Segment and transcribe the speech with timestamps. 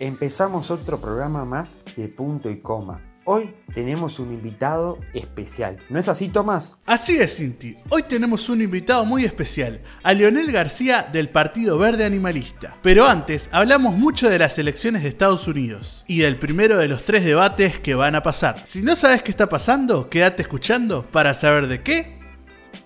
[0.00, 3.00] Empezamos otro programa más de punto y coma.
[3.26, 5.76] Hoy tenemos un invitado especial.
[5.88, 6.78] ¿No es así, Tomás?
[6.84, 7.76] Así es, Cinti.
[7.90, 12.76] Hoy tenemos un invitado muy especial, a Leonel García del Partido Verde Animalista.
[12.82, 17.04] Pero antes, hablamos mucho de las elecciones de Estados Unidos y del primero de los
[17.04, 18.60] tres debates que van a pasar.
[18.64, 22.18] Si no sabes qué está pasando, quédate escuchando para saber de qué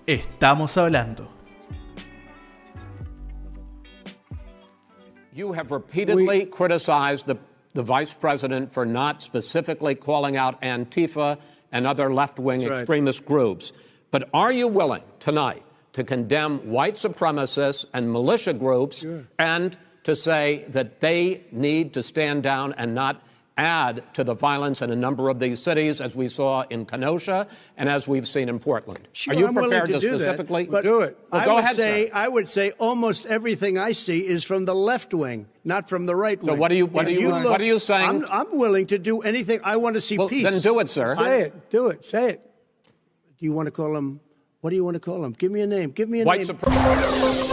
[0.05, 1.38] estamos hablando.
[5.39, 7.37] You have repeatedly criticized the,
[7.73, 11.37] the vice president for not specifically calling out Antifa
[11.71, 12.79] and other left wing That's right.
[12.81, 13.71] extremist groups.
[14.11, 19.05] But are you willing tonight to condemn white supremacists and militia groups
[19.37, 23.23] and to say that they need to stand down and not
[23.59, 27.47] add to the violence in a number of these cities, as we saw in Kenosha
[27.77, 29.07] and as we've seen in Portland?
[29.13, 31.17] Sure, are you I'm prepared to, do specifically that, but do it?
[31.31, 32.15] Well, I go would ahead, say sir.
[32.15, 36.15] I would say almost everything I see is from the left wing, not from the
[36.15, 36.47] right wing.
[36.55, 38.09] So what are you- what If are you- look- what are you saying?
[38.09, 39.59] I'm, I'm willing to do anything.
[39.63, 40.43] I want to see Well, peace.
[40.49, 41.15] then do it, sir.
[41.15, 41.69] Say it.
[41.69, 42.05] Do it.
[42.05, 42.41] Say it.
[43.39, 44.19] Do you want to call him?
[44.61, 45.31] What do you want to call him?
[45.33, 45.91] Give me a name.
[45.91, 46.57] Give me a White name.
[46.57, 47.48] supremacists.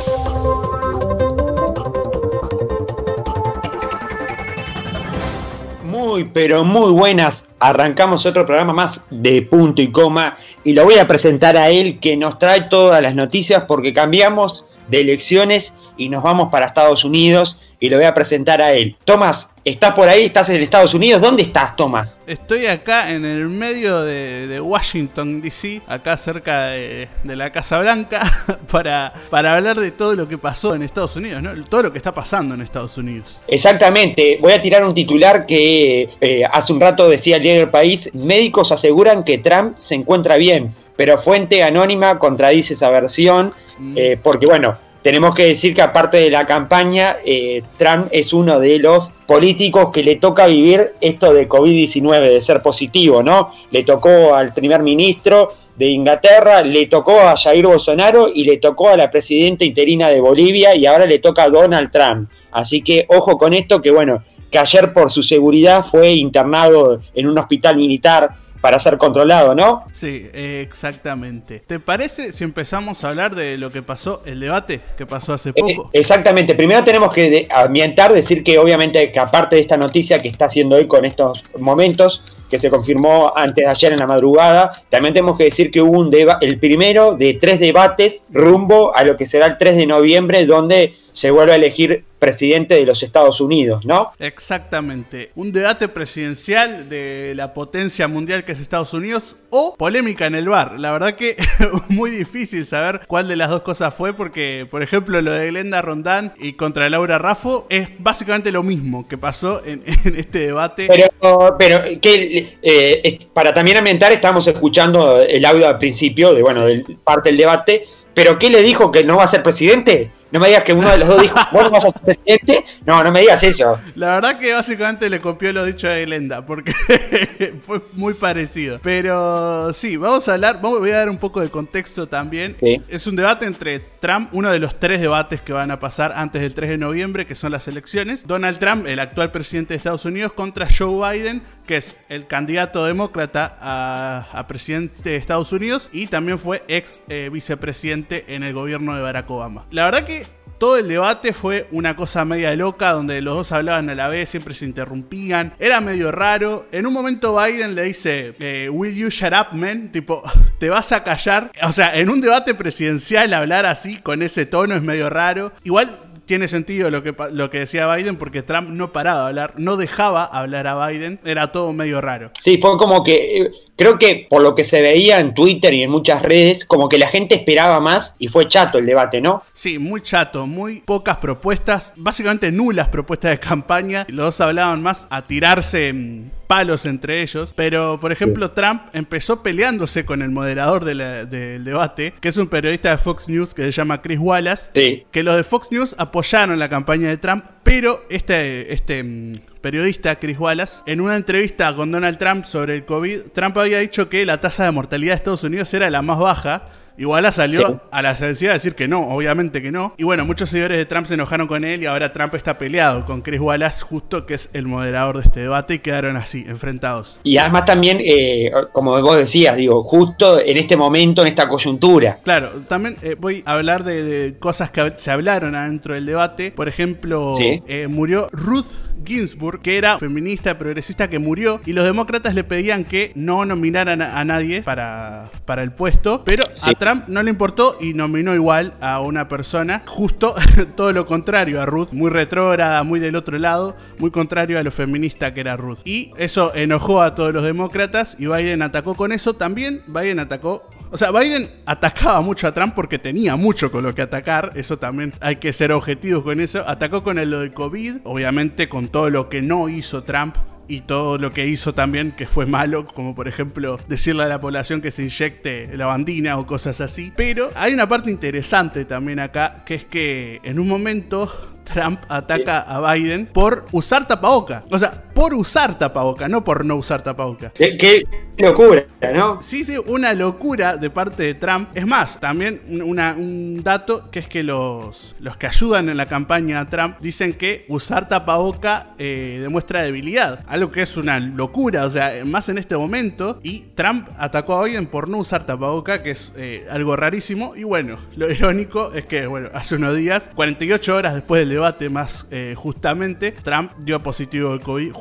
[6.06, 7.48] Muy, pero muy buenas.
[7.58, 10.38] Arrancamos otro programa más de punto y coma.
[10.62, 14.64] Y lo voy a presentar a él que nos trae todas las noticias porque cambiamos
[14.86, 17.58] de elecciones y nos vamos para Estados Unidos.
[17.80, 18.94] Y lo voy a presentar a él.
[19.04, 20.26] Tomás, ¿estás por ahí?
[20.26, 21.20] ¿Estás en Estados Unidos?
[21.20, 22.20] ¿Dónde estás, Tomás?
[22.26, 27.80] Estoy acá en el medio de, de Washington, D.C., acá cerca de, de la Casa
[27.80, 28.22] Blanca,
[28.70, 31.64] para, para hablar de todo lo que pasó en Estados Unidos, ¿no?
[31.64, 33.42] todo lo que está pasando en Estados Unidos.
[33.48, 37.70] Exactamente, voy a tirar un titular que eh, hace un rato decía el diario El
[37.70, 43.52] País, médicos aseguran que Trump se encuentra bien, pero fuente anónima contradice esa versión,
[43.96, 48.58] eh, porque bueno, tenemos que decir que aparte de la campaña, eh, Trump es uno
[48.58, 53.52] de los políticos que le toca vivir esto de COVID-19, de ser positivo, ¿no?
[53.70, 58.88] Le tocó al primer ministro de Inglaterra, le tocó a Jair Bolsonaro y le tocó
[58.88, 62.28] a la presidenta interina de Bolivia y ahora le toca a Donald Trump.
[62.50, 67.28] Así que ojo con esto, que bueno, que ayer por su seguridad fue internado en
[67.28, 68.30] un hospital militar
[68.60, 69.84] para ser controlado, ¿no?
[69.92, 71.62] Sí, exactamente.
[71.66, 75.52] ¿Te parece si empezamos a hablar de lo que pasó, el debate que pasó hace
[75.52, 75.90] poco?
[75.92, 80.28] Eh, exactamente, primero tenemos que ambientar, decir que obviamente que aparte de esta noticia que
[80.28, 84.70] está haciendo hoy con estos momentos, que se confirmó antes de ayer en la madrugada,
[84.88, 89.02] también tenemos que decir que hubo un deba- el primero de tres debates rumbo a
[89.02, 93.02] lo que será el 3 de noviembre, donde se vuelve a elegir presidente de los
[93.02, 94.12] Estados Unidos, ¿no?
[94.18, 95.30] Exactamente.
[95.34, 100.46] Un debate presidencial de la potencia mundial que es Estados Unidos o polémica en el
[100.46, 100.78] bar.
[100.78, 101.36] La verdad que
[101.88, 105.80] muy difícil saber cuál de las dos cosas fue porque, por ejemplo, lo de Glenda
[105.80, 110.86] Rondán y contra Laura Raffo es básicamente lo mismo que pasó en, en este debate.
[110.86, 116.66] Pero, pero que, eh, para también ambientar, estábamos escuchando el audio al principio de, bueno,
[116.66, 120.10] del, parte del debate, pero ¿qué le dijo que no va a ser presidente?
[120.36, 122.64] No me digas que uno de los dos dijo, vos no vas a ser presidente.
[122.84, 123.80] No, no me digas eso.
[123.94, 126.74] La verdad que básicamente le copió lo dicho de Glenda, porque
[127.62, 128.78] fue muy parecido.
[128.82, 132.54] Pero sí, vamos a hablar, vamos, voy a dar un poco de contexto también.
[132.60, 132.82] Sí.
[132.86, 136.42] Es un debate entre Trump, uno de los tres debates que van a pasar antes
[136.42, 138.26] del 3 de noviembre, que son las elecciones.
[138.26, 142.84] Donald Trump, el actual presidente de Estados Unidos, contra Joe Biden, que es el candidato
[142.84, 148.52] demócrata a, a presidente de Estados Unidos y también fue ex eh, vicepresidente en el
[148.52, 149.64] gobierno de Barack Obama.
[149.70, 150.25] La verdad que
[150.58, 154.28] todo el debate fue una cosa media loca donde los dos hablaban a la vez,
[154.30, 155.54] siempre se interrumpían.
[155.58, 156.66] Era medio raro.
[156.72, 159.90] En un momento Biden le dice, eh, Will you shut up, man?
[159.92, 160.22] Tipo,
[160.58, 161.52] te vas a callar.
[161.62, 165.52] O sea, en un debate presidencial hablar así, con ese tono, es medio raro.
[165.64, 169.54] Igual tiene sentido lo que, lo que decía Biden porque Trump no paraba de hablar,
[169.56, 171.20] no dejaba hablar a Biden.
[171.24, 172.32] Era todo medio raro.
[172.40, 175.82] Sí, fue como que, eh, creo que por lo que se veía en Twitter y
[175.82, 179.42] en muchas redes, como que la gente esperaba más y fue chato el debate, ¿no?
[179.52, 184.06] Sí, muy chato, muy pocas propuestas, básicamente nulas propuestas de campaña.
[184.08, 187.52] Los dos hablaban más a tirarse mm, palos entre ellos.
[187.56, 192.36] Pero, por ejemplo, Trump empezó peleándose con el moderador de la- del debate, que es
[192.36, 194.70] un periodista de Fox News que se llama Chris Wallace.
[194.74, 195.04] Sí.
[195.10, 199.32] Que los de Fox News apoyaron la campaña de Trump, pero este, este mm,
[199.70, 204.08] periodista, Chris Wallace, en una entrevista con Donald Trump sobre el COVID, Trump había dicho
[204.08, 206.68] que la tasa de mortalidad de Estados Unidos era la más baja.
[206.98, 207.74] Igual salió Sí.
[207.90, 209.92] a la sencilla a decir que no, obviamente que no.
[209.98, 213.04] Y bueno, muchos seguidores de Trump se enojaron con él y ahora Trump está peleado
[213.04, 217.18] con Chris Wallace, justo que es el moderador de este debate, y quedaron así, enfrentados.
[217.22, 222.16] Y además también, eh, como vos decías, digo, justo en este momento, en esta coyuntura.
[222.24, 226.50] Claro, también eh, voy a hablar de, de cosas que se hablaron adentro del debate.
[226.50, 227.60] Por ejemplo, Sí.
[227.68, 228.64] eh, murió Ruth
[229.04, 234.02] Ginsburg, que era feminista progresista que murió, y los demócratas le pedían que no nominaran
[234.02, 238.74] a, nadie para, para el puesto, pero a Trump no le importó y nominó igual
[238.80, 240.34] a una persona, justo
[240.76, 244.70] todo lo contrario a Ruth, muy retrógrada, muy del otro lado, muy contrario a lo
[244.70, 245.78] feminista que era Ruth.
[245.84, 249.34] Y eso enojó a todos los demócratas y Biden atacó con eso.
[249.34, 250.66] También Biden atacó
[250.96, 254.52] o sea, Biden atacaba mucho a Trump porque tenía mucho con lo que atacar.
[254.54, 256.66] Eso también hay que ser objetivos con eso.
[256.66, 260.36] Atacó con el, lo del COVID, obviamente con todo lo que no hizo Trump
[260.68, 264.40] y todo lo que hizo también que fue malo, como por ejemplo decirle a la
[264.40, 267.12] población que se inyecte la bandina o cosas así.
[267.14, 271.30] Pero hay una parte interesante también acá, que es que en un momento
[271.64, 274.64] Trump ataca a Biden por usar tapaboca.
[274.70, 277.50] O sea, por usar tapaboca, no por no usar tapaboca.
[277.54, 278.04] Qué,
[278.36, 278.84] locura,
[279.14, 279.40] ¿no?
[279.40, 281.70] Sí, sí, una locura de parte de Trump.
[281.74, 286.60] Es más, también un dato que es que los, los que ayudan en la campaña
[286.60, 290.44] a Trump dicen que usar tapaboca eh, demuestra debilidad.
[290.46, 293.40] Algo que es una locura, o sea, más en este momento.
[293.42, 297.56] Y Trump atacó a Biden por no usar tapaboca, que es eh, algo rarísimo.
[297.56, 301.88] Y bueno, lo irónico es que, bueno, hace unos días, 48 horas después del debate
[301.88, 304.92] más eh, justamente, Trump dio positivo de COVID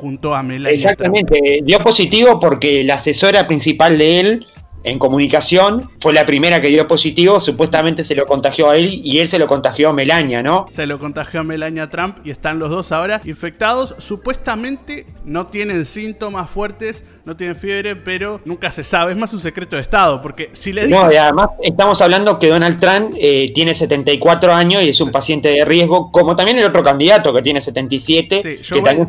[0.72, 4.46] Exactamente, dio positivo porque la asesora principal de él
[4.86, 9.18] en comunicación, fue la primera que dio positivo, supuestamente se lo contagió a él y
[9.18, 10.66] él se lo contagió a Melania, ¿no?
[10.70, 15.86] Se lo contagió a Melania Trump y están los dos ahora infectados, supuestamente no tienen
[15.86, 20.22] síntomas fuertes, no tienen fiebre, pero nunca se sabe, es más un secreto de Estado,
[20.22, 21.04] porque si le dicen...
[21.04, 25.10] No, y además estamos hablando que Donald Trump eh, tiene 74 años y es un
[25.10, 29.08] paciente de riesgo, como también el otro candidato que tiene 77, que también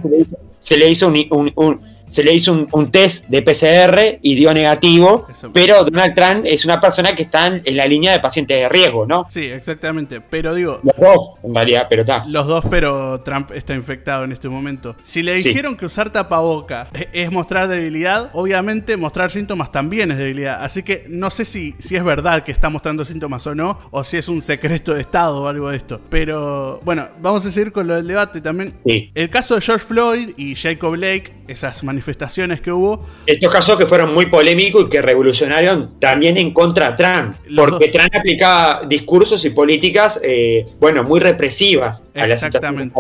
[0.60, 1.80] se le hizo, un
[2.10, 6.80] se le hizo un, test de PCR y dio negativo, pero Donald Trump es una
[6.80, 9.28] persona que está en, la línea de pacientes de riesgo, ¿no?
[9.30, 10.80] Sí, exactamente, pero digo...
[10.84, 12.24] Los dos, en realidad, pero está.
[12.28, 14.96] Los dos, pero Trump está infectado en este momento.
[15.02, 20.64] Si le dijeron que usar tapaboca es mostrar debilidad, obviamente mostrar síntomas también es debilidad,
[20.64, 24.04] así que no sé si, si es verdad que está mostrando síntomas o no, o
[24.04, 26.00] si es un secreto de Estado o algo de esto.
[26.10, 28.74] Pero bueno, vamos a seguir con lo del debate también.
[28.86, 33.06] El caso de George Floyd y Jacob Blake, esas manifestaciones manifestaciones que hubo.
[33.26, 37.90] Estos casos que fueron muy polémicos y que revolucionaron también en contra de Trump, porque
[37.90, 42.04] Trump aplicaba discursos y políticas, eh, bueno, muy represivas.
[42.14, 42.94] Exactamente.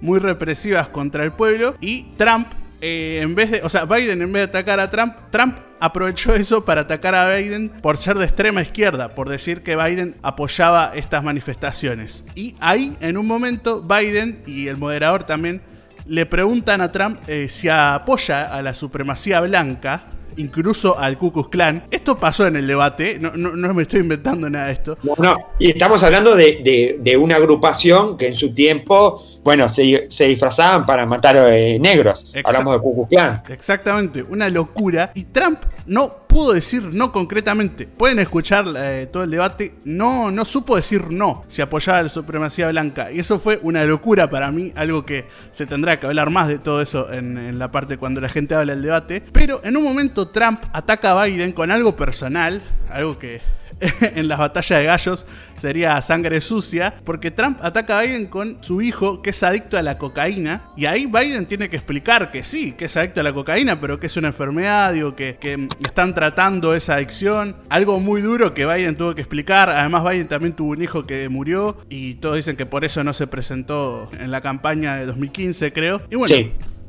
[0.00, 2.48] muy represivas contra el pueblo y Trump
[2.82, 6.34] eh, en vez de, o sea, Biden en vez de atacar a Trump, Trump aprovechó
[6.34, 10.92] eso para atacar a Biden por ser de extrema izquierda, por decir que Biden apoyaba
[10.94, 12.24] estas manifestaciones.
[12.34, 15.62] Y ahí, en un momento, Biden y el moderador también
[16.08, 20.02] le preguntan a Trump eh, si apoya a la supremacía blanca,
[20.36, 21.84] incluso al Ku Klux Klan.
[21.90, 24.96] Esto pasó en el debate, no, no, me estoy inventando nada de esto.
[25.02, 30.08] No, no, y estamos hablando de, de una agrupación que en su tiempo bueno, se,
[30.10, 32.26] se disfrazaban para matar eh, negros.
[32.42, 33.08] Hablamos de Ku
[33.48, 35.12] Exactamente, una locura.
[35.14, 37.86] Y Trump no pudo decir no concretamente.
[37.86, 39.76] Pueden escuchar eh, todo el debate.
[39.86, 43.10] No, no supo decir no si apoyaba la supremacía blanca.
[43.10, 46.58] Y eso fue una locura para mí, algo que se tendrá que hablar más de
[46.58, 49.22] todo eso en, en la parte cuando la gente habla del debate.
[49.32, 53.40] Pero en un momento Trump ataca a Biden con algo personal, algo que
[54.00, 55.26] en las batallas de gallos
[55.56, 59.82] sería sangre sucia, porque Trump ataca a Biden con su hijo que es adicto a
[59.82, 63.32] la cocaína, y ahí Biden tiene que explicar que sí, que es adicto a la
[63.32, 68.20] cocaína, pero que es una enfermedad, digo, que, que están tratando esa adicción, algo muy
[68.20, 72.14] duro que Biden tuvo que explicar, además Biden también tuvo un hijo que murió, y
[72.14, 76.16] todos dicen que por eso no se presentó en la campaña de 2015, creo, y
[76.16, 76.36] bueno.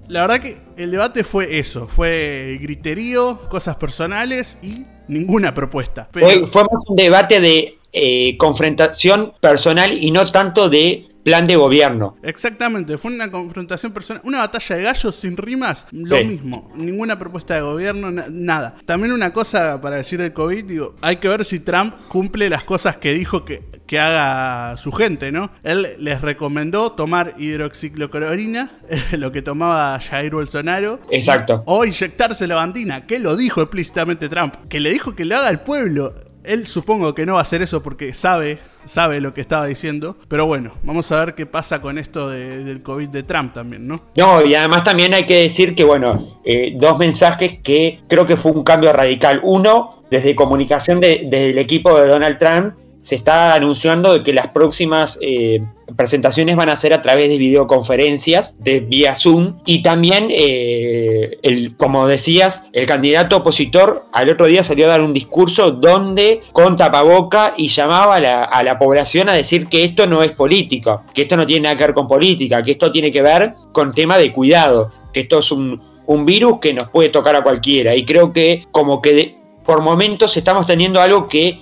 [0.08, 6.08] La verdad que el debate fue eso, fue griterío, cosas personales y ninguna propuesta.
[6.12, 12.16] Fue, más un debate de eh, confrontación personal y no tanto de plan de gobierno.
[12.24, 17.56] Exactamente, fue una confrontación personal, una batalla de gallos sin rimas, lo mismo, ninguna propuesta
[17.56, 18.76] de gobierno, nada.
[18.86, 22.64] También una cosa para decir del COVID, digo, hay que ver si Trump cumple las
[22.64, 25.52] cosas que dijo que, que haga su gente, ¿no?
[25.64, 28.80] Él les recomendó tomar hidroxicloroquina,
[29.18, 31.02] lo que tomaba Jair Bolsonaro.
[31.12, 31.62] Exacto.
[31.66, 35.50] O inyectarse la bandina, que lo dijo explícitamente Trump, que le dijo que lo haga
[35.50, 36.14] al pueblo.
[36.46, 40.18] Él supongo que no va a hacer eso porque sabe, sabe lo que estaba diciendo.
[40.28, 44.02] Pero bueno, vamos a ver qué pasa con esto del COVID de Trump también, ¿no?
[44.16, 48.38] No, y además también hay que decir que, bueno, eh, dos mensajes que creo que
[48.38, 49.42] fue un cambio radical.
[49.44, 52.74] Uno, desde comunicación del equipo de Donald Trump,
[53.08, 55.64] se está anunciando de que las próximas eh,
[55.96, 61.78] presentaciones van a ser a través de videoconferencias de vía Zoom y también, eh, el,
[61.78, 66.76] como decías, el candidato opositor al otro día salió a dar un discurso donde con
[66.76, 71.06] tapaboca y llamaba a la, a la población a decir que esto no es política,
[71.14, 73.94] que esto no tiene nada que ver con política, que esto tiene que ver con
[73.94, 77.96] tema de cuidado, que esto es un, un virus que nos puede tocar a cualquiera.
[77.96, 81.62] Y creo que como que por momentos estamos teniendo algo que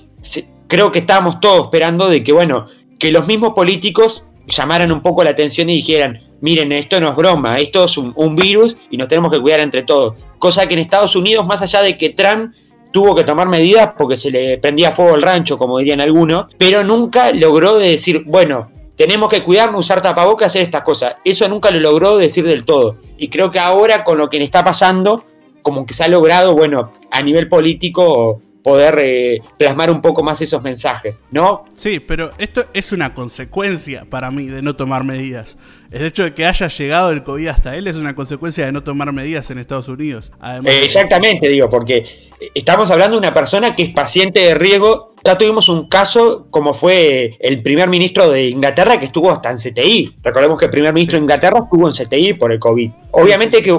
[0.68, 2.68] creo que estábamos todos esperando de que bueno
[3.00, 7.16] que los mismos políticos llamaran un poco la atención y dijeran, miren, esto no es
[7.16, 10.16] broma, esto es un, virus y nos tenemos que cuidar entre todos.
[10.40, 12.54] Cosa que en Estados Unidos, más allá de que Trump
[12.92, 16.84] tuvo que tomar medidas porque se le prendía fuego el rancho, como dirían algunos, pero
[16.84, 21.16] nunca logró decir, bueno, tenemos que cuidarnos, usar tapabocas, hacer estas cosas.
[21.26, 22.98] Eso nunca lo logró decir del todo.
[23.18, 25.26] Y creo que ahora con lo que está pasando,
[25.62, 30.42] como que se ha logrado, bueno, a nivel político poder eh, plasmar un poco más
[30.42, 31.66] esos mensajes, ¿no?
[31.76, 35.56] Sí, pero esto es una consecuencia para mí de no tomar medidas.
[35.92, 38.82] El hecho de que haya llegado el COVID hasta él es una consecuencia de no
[38.82, 40.34] tomar medidas en Estados Unidos.
[40.66, 45.14] Exactamente, digo, porque estamos hablando de una persona que es paciente de riesgo.
[45.24, 49.58] Ya tuvimos un caso como fue el primer ministro de Inglaterra que estuvo hasta en
[49.58, 50.16] CTI.
[50.24, 52.90] Recordemos que el primer ministro de Inglaterra estuvo en CTI por el COVID.
[53.12, 53.78] Obviamente que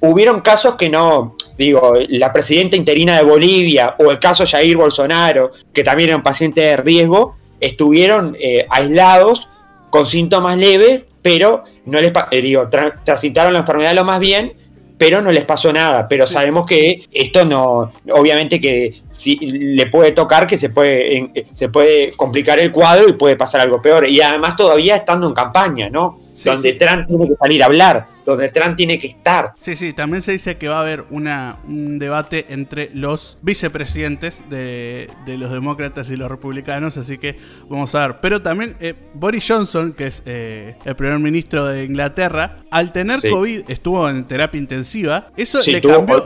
[0.00, 5.52] hubieron casos que no, digo, la presidenta interina de Bolivia o el caso Jair Bolsonaro,
[5.74, 9.48] que también eran pacientes de riesgo, estuvieron eh, aislados
[9.90, 12.68] con síntomas leves, pero no les eh, digo,
[13.04, 14.52] transitaron la enfermedad lo más bien,
[14.96, 16.06] pero no les pasó nada.
[16.08, 21.68] Pero sabemos que esto no, obviamente que si le puede tocar, que se puede, se
[21.68, 24.08] puede complicar el cuadro y puede pasar algo peor.
[24.08, 26.20] Y además todavía estando en campaña, ¿no?
[26.44, 29.54] donde Trump tiene que salir a hablar, donde Trump tiene que estar.
[29.58, 34.44] Sí, sí, también se dice que va a haber una, un debate entre los vicepresidentes
[34.50, 38.16] de, los demócratas y los republicanos, así que vamos a ver.
[38.20, 43.20] Pero también eh, Boris Johnson, que es eh, el primer ministro de Inglaterra, al tener
[43.28, 46.24] COVID estuvo en terapia intensiva, eso le cambió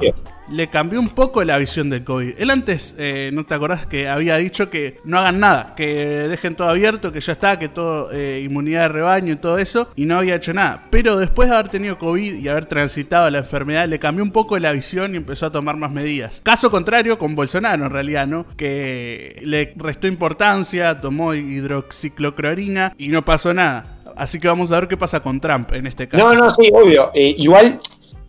[0.53, 2.35] le cambió un poco la visión del COVID.
[2.39, 5.87] Él antes, eh, ¿no te acordás que había dicho que no hagan nada, que
[6.29, 9.91] dejen todo abierto, que ya está, que todo eh, inmunidad de rebaño y todo eso,
[9.97, 10.89] y no había hecho nada?
[10.91, 14.59] Pero después de haber tenido COVID y haber transitado la enfermedad, le cambió un poco
[14.59, 16.41] la visión y empezó a tomar más medidas.
[16.43, 18.47] Caso contrario con Bolsonaro, en realidad, ¿no?
[18.57, 23.99] Que le restó importancia, tomó hidroxicloclorina y no pasó nada.
[24.17, 26.23] Así que vamos a ver qué pasa con Trump en este caso.
[26.23, 27.11] No, no, sí, obvio.
[27.15, 27.81] Eh, igual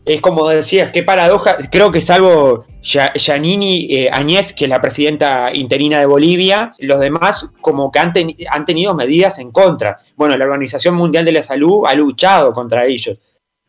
[0.05, 1.55] es como decías, qué paradoja.
[1.71, 7.49] Creo que salvo Yanini eh, Añez, que es la presidenta interina de Bolivia, los demás
[7.61, 8.13] como que han,
[8.49, 9.99] han, tenido medidas en contra.
[10.15, 13.17] Bueno, la Organización Mundial de la Salud ha luchado contra ellos,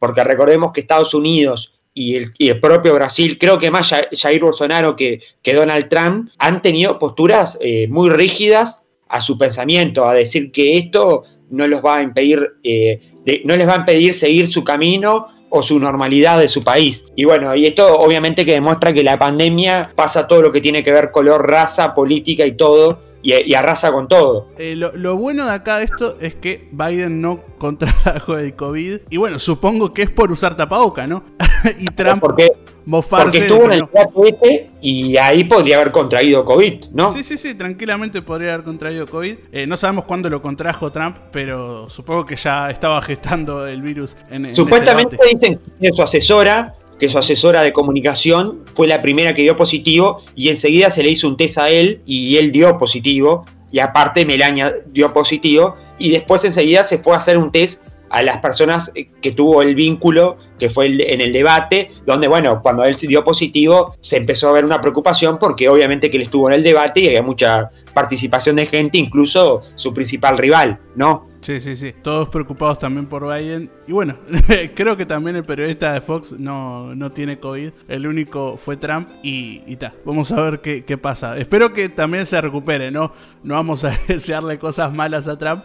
[0.04, 5.20] porque recordemos que Estados Unidos y el, propio Brasil, creo que más Jair Bolsonaro que,
[5.42, 10.76] que Donald Trump, han tenido posturas eh, muy rígidas a su pensamiento, a decir que
[10.76, 13.00] esto no los va a impedir, eh,
[13.46, 17.02] no les va a impedir seguir su camino o su normalidad de su país.
[17.16, 20.82] Y bueno, y esto obviamente que demuestra que la pandemia pasa todo lo que tiene
[20.82, 24.49] que ver color, raza, política y todo, y, arrasa con todo.
[24.59, 29.00] Eh, lo, bueno de acá de esto es que Biden no contrajo el COVID.
[29.11, 31.25] Y bueno, supongo que es por usar tapaboca, ¿no?
[31.81, 32.21] y Trump.
[32.21, 32.52] Porque
[32.85, 33.88] porque estuvo en el
[34.26, 37.09] este y ahí podría haber contraído COVID, ¿no?
[37.09, 39.37] Sí, sí, sí, tranquilamente podría haber contraído COVID.
[39.52, 44.16] Eh, no sabemos cuándo lo contrajo Trump, pero supongo que ya estaba gestando el virus
[44.31, 49.42] en, Supuestamente dicen que su asesora, que su asesora de comunicación fue la primera que
[49.42, 53.44] dio positivo y enseguida se le hizo un test a él y él dio positivo.
[53.70, 57.84] Y aparte Melania dio positivo y después enseguida se fue a hacer un test
[58.14, 62.62] a las personas eh, que tuvo el vínculo, que fue en el debate, donde, bueno,
[62.62, 66.22] cuando él se dio positivo, se empezó a ver una preocupación porque obviamente que él
[66.22, 71.26] estuvo en el debate y había mucha participación de gente, incluso su principal rival, ¿no?
[71.44, 71.92] Sí, sí, sí.
[71.92, 73.70] Todos preocupados también por Biden.
[73.86, 74.16] Y bueno,
[74.74, 77.70] creo que también el periodista de Fox no, no tiene COVID.
[77.86, 79.92] El único fue Trump y, y ta.
[80.06, 81.36] Vamos a ver qué, qué, pasa.
[81.36, 83.12] Espero que también se recupere, ¿no?
[83.42, 85.64] No vamos a desearle cosas malas a Trump.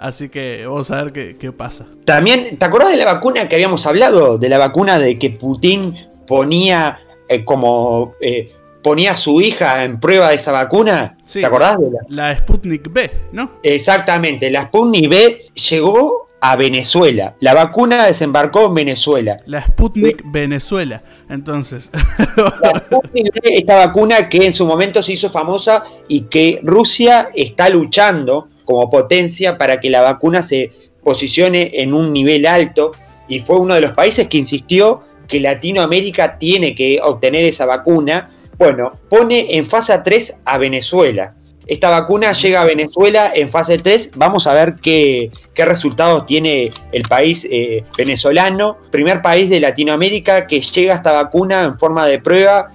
[0.00, 1.86] Así que vamos a ver qué, pasa.
[2.04, 4.36] También, ¿te acordás de la vacuna que habíamos hablado?
[4.36, 5.94] De la vacuna de que Putin
[6.26, 8.50] ponía eh, como eh,
[8.82, 11.16] ponía a su hija en prueba de esa vacuna.
[11.30, 12.30] ¿Te acordás de la?
[12.30, 13.52] La Sputnik B, ¿no?
[13.62, 17.34] Exactamente, la Sputnik B llegó a Venezuela.
[17.40, 19.40] La vacuna desembarcó en Venezuela.
[19.46, 21.90] La Sputnik Venezuela, entonces.
[22.62, 27.28] La Sputnik B, esta vacuna que en su momento se hizo famosa y que Rusia
[27.34, 30.70] está luchando como potencia para que la vacuna se
[31.02, 32.92] posicione en un nivel alto
[33.28, 38.30] y fue uno de los países que insistió que Latinoamérica tiene que obtener esa vacuna.
[38.60, 41.32] Bueno, pone en fase 3 a Venezuela.
[41.66, 44.10] esta vacuna llega a Venezuela en fase 3.
[44.16, 48.76] Vamos a ver qué, qué resultados tiene el país eh, venezolano.
[48.90, 52.68] Primer país de Latinoamérica que llega esta vacuna en forma de prueba.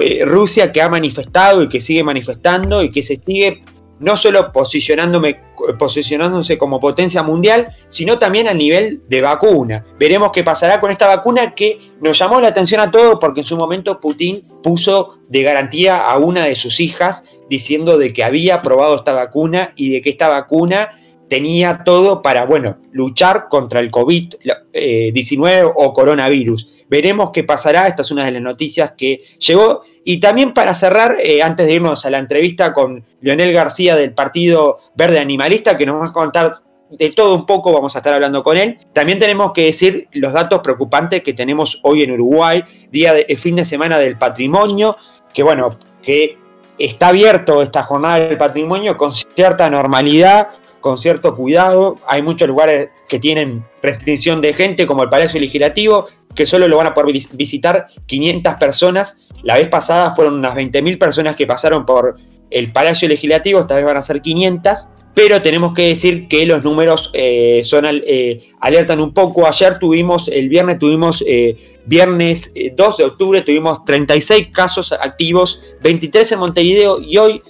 [0.00, 3.60] Eh, Rusia que ha manifestado y que sigue manifestando y que se sigue
[4.00, 5.40] no solo posicionándome,
[5.78, 9.84] posicionándose como potencia mundial, sino también a nivel de vacuna.
[9.98, 13.46] Veremos qué pasará con esta vacuna que nos llamó la atención a todos porque en
[13.46, 18.62] su momento Putin puso de garantía a una de sus hijas diciendo de que había
[18.62, 23.90] probado esta vacuna y de que esta vacuna tenía todo para, bueno, luchar contra el
[23.90, 26.68] COVID-19 eh, o coronavirus.
[26.88, 31.16] Veremos qué pasará, esta es una de las noticias que llegó y también para cerrar,
[31.22, 35.86] eh, antes de irnos a la entrevista con Leonel García del Partido Verde Animalista, que
[35.86, 36.52] nos va a contar
[36.90, 38.78] de todo un poco, vamos a estar hablando con él.
[38.92, 43.56] También tenemos que decir los datos preocupantes que tenemos hoy en Uruguay, día de fin
[43.56, 44.96] de semana del patrimonio,
[45.32, 46.38] que bueno, que
[46.78, 50.48] está abierto esta jornada del patrimonio con cierta normalidad,
[50.80, 51.96] con cierto cuidado.
[52.06, 56.76] Hay muchos lugares que tienen restricción de gente, como el Palacio Legislativo, que solo lo
[56.76, 59.16] van a poder visitar 500 personas.
[59.42, 62.16] La vez pasada fueron unas 20.000 personas que pasaron por
[62.50, 66.62] el Palacio Legislativo, esta vez van a ser 500, pero tenemos que decir que los
[66.64, 69.46] números eh, son eh, alertan un poco.
[69.46, 76.32] Ayer tuvimos, el viernes tuvimos, eh, viernes 2 de octubre, tuvimos 36 casos activos, 23
[76.32, 77.42] en Montevideo y hoy,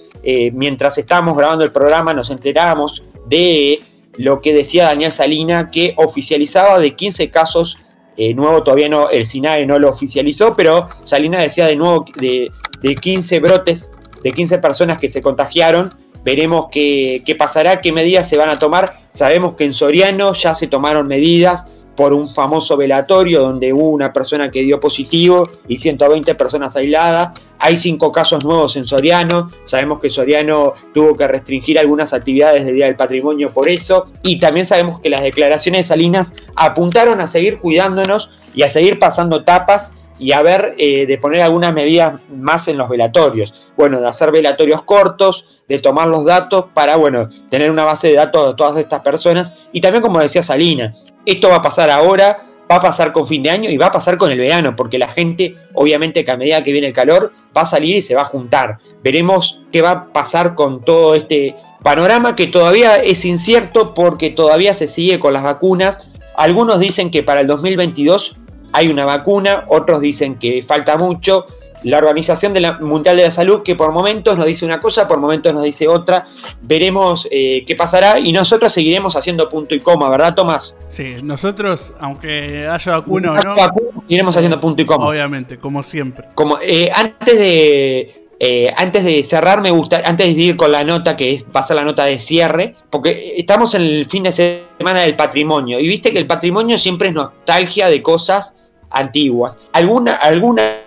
[0.53, 3.79] mientras estábamos grabando el programa, nos enteramos de
[4.17, 7.77] lo que decía Daniel Salina, que oficializaba de 15 casos
[8.17, 12.51] eh, nuevo todavía no, el SINAE no lo oficializó, pero Salina decía de nuevo de,
[12.81, 13.89] 15 brotes,
[14.23, 15.91] de 15 personas que se contagiaron.
[16.23, 19.01] Veremos qué, qué pasará, qué medidas se van a tomar.
[19.09, 24.11] Sabemos que en Soriano ya se tomaron medidas por un famoso velatorio donde hubo una
[24.11, 27.39] persona que dio positivo y 120 personas aisladas.
[27.59, 29.49] Hay cinco casos nuevos en Soriano.
[29.65, 34.07] Sabemos que Soriano tuvo que restringir algunas actividades del Día del Patrimonio por eso.
[34.23, 38.99] Y también sabemos que las declaraciones de Salinas apuntaron a seguir cuidándonos y a seguir
[38.99, 43.53] pasando tapas y a ver eh, de poner algunas medidas más en los velatorios.
[43.75, 48.15] Bueno, de hacer velatorios cortos, de tomar los datos para, bueno, tener una base de
[48.15, 49.53] datos de todas estas personas.
[49.71, 50.93] Y también, como decía Salina,
[51.25, 53.91] esto va a pasar ahora, va a pasar con fin de año y va a
[53.91, 57.31] pasar con el verano, porque la gente, obviamente que a medida que viene el calor,
[57.55, 58.79] va a salir y se va a juntar.
[59.03, 64.73] Veremos qué va a pasar con todo este panorama que todavía es incierto porque todavía
[64.73, 66.07] se sigue con las vacunas.
[66.35, 68.35] Algunos dicen que para el 2022
[68.73, 71.45] hay una vacuna, otros dicen que falta mucho
[71.85, 75.53] la Organización Mundial de la Salud, que por momentos nos dice una cosa, por momentos
[75.53, 76.27] nos dice otra.
[76.61, 80.75] Veremos eh, qué pasará y nosotros seguiremos haciendo punto y coma, ¿verdad, Tomás?
[80.87, 83.55] Sí, nosotros, aunque haya vacuna o no,
[84.01, 85.07] seguiremos haciendo punto y coma.
[85.07, 86.25] Obviamente, como siempre.
[86.33, 90.83] Como eh, antes de eh, antes de cerrar, me gusta, antes de ir con la
[90.83, 95.03] nota que es, pasa la nota de cierre, porque estamos en el fin de semana
[95.03, 98.53] del patrimonio y viste que el patrimonio siempre es nostalgia de cosas
[98.89, 99.57] antiguas.
[99.71, 100.81] ¿Alguna, alguna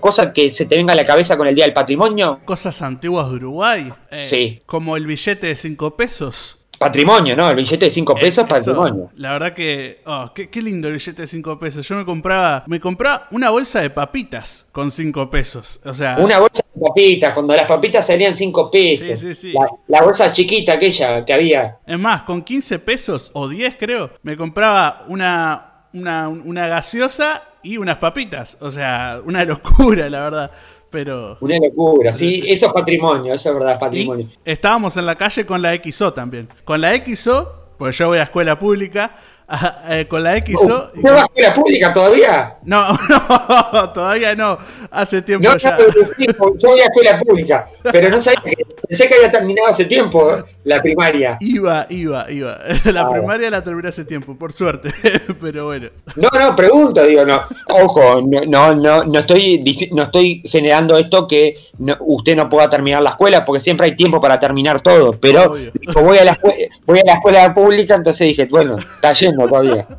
[0.00, 2.40] cosa que se te venga a la cabeza con el Día del Patrimonio?
[2.44, 3.92] Cosas antiguas de Uruguay.
[4.10, 4.62] Eh, sí.
[4.66, 6.58] Como el billete de 5 pesos.
[6.78, 7.50] Patrimonio, ¿no?
[7.50, 9.10] El billete de 5 eh, pesos, patrimonio.
[9.16, 11.88] La verdad que, oh, qué, lindo el billete de 5 pesos.
[11.88, 15.80] Yo me compraba, me compraba una bolsa de papitas con 5 pesos.
[15.84, 16.18] O sea.
[16.20, 19.18] Una bolsa de papitas, cuando las papitas salían 5 pesos.
[19.18, 19.54] Sí, sí, sí.
[19.88, 21.78] La, bolsa chiquita aquella que había.
[21.84, 27.76] Es más, con 15 pesos o 10 creo, me compraba una, una, una gaseosa y
[27.76, 28.56] unas papitas.
[28.60, 30.50] O sea, una locura, la verdad.
[30.90, 31.36] Pero.
[31.40, 34.26] Una locura, sí, eso es patrimonio, eso es verdad, patrimonio.
[34.42, 36.48] estábamos en la calle con la XO también.
[36.64, 39.14] Con la XO, pues yo voy a escuela pública,
[39.88, 40.90] Eh, con la XO.
[40.96, 42.56] ¿No vas a escuela pública todavía?
[42.64, 42.86] No,
[43.72, 44.58] no, todavía no.
[44.90, 45.78] Hace tiempo ya.
[45.78, 50.44] yo voy a escuela pública, pero no sabía que pensé que había terminado hace tiempo
[50.64, 51.38] la primaria.
[51.40, 52.58] Iba, iba, iba.
[52.92, 54.92] La primaria la terminé hace tiempo, por suerte,
[55.40, 55.88] pero bueno.
[56.16, 57.42] No, no, pregunto, digo, no.
[57.68, 61.56] Ojo, no, no, no, estoy, no estoy generando esto que
[62.00, 65.54] usted no pueda terminar la escuela, porque siempre hay tiempo para terminar todo, pero
[65.94, 66.38] voy a la,
[66.84, 69.14] voy a la escuela pública, entonces dije, bueno, está
[69.46, 69.86] todavía.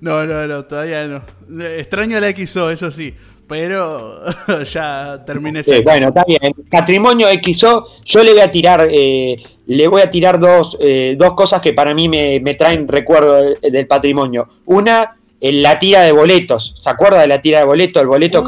[0.00, 1.22] No, no, no, todavía no.
[1.60, 3.12] Extraño la XO, eso sí.
[3.48, 4.20] Pero
[4.64, 5.64] ya terminé.
[5.64, 6.40] Sí, bueno, está bien.
[6.70, 11.32] Patrimonio XO, yo le voy a tirar, eh, le voy a tirar dos, eh, dos
[11.34, 14.48] cosas que para mí me, traen recuerdo del, patrimonio.
[14.66, 16.74] Una, la tira de boletos.
[16.78, 18.02] ¿Se acuerda de la tira de boletos?
[18.02, 18.44] El boleto uh,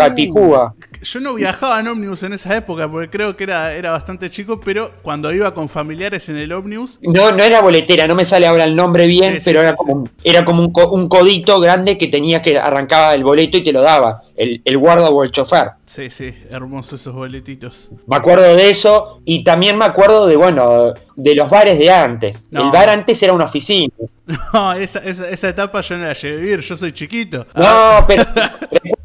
[1.03, 4.61] yo no viajaba en ómnibus en esa época porque creo que era, era bastante chico,
[4.61, 6.99] pero cuando iba con familiares en el ómnibus.
[7.03, 10.45] No, no era boletera, no me sale ahora el nombre bien, pero era, como, era
[10.45, 14.23] como un, un, codito grande que tenía que arrancaba el boleto y te lo daba,
[14.37, 15.71] el, el guarda o el chofer.
[15.87, 17.91] Sí, sí, hermosos esos boletitos.
[18.07, 22.47] Me acuerdo de eso y también me acuerdo de, bueno, de los bares de antes.
[22.53, 23.93] El bar antes era una oficina.
[24.53, 27.39] No, esa, esa, etapa yo no la llegué a vivir, yo soy chiquito.
[27.53, 28.05] No, ah.
[28.07, 28.25] pero,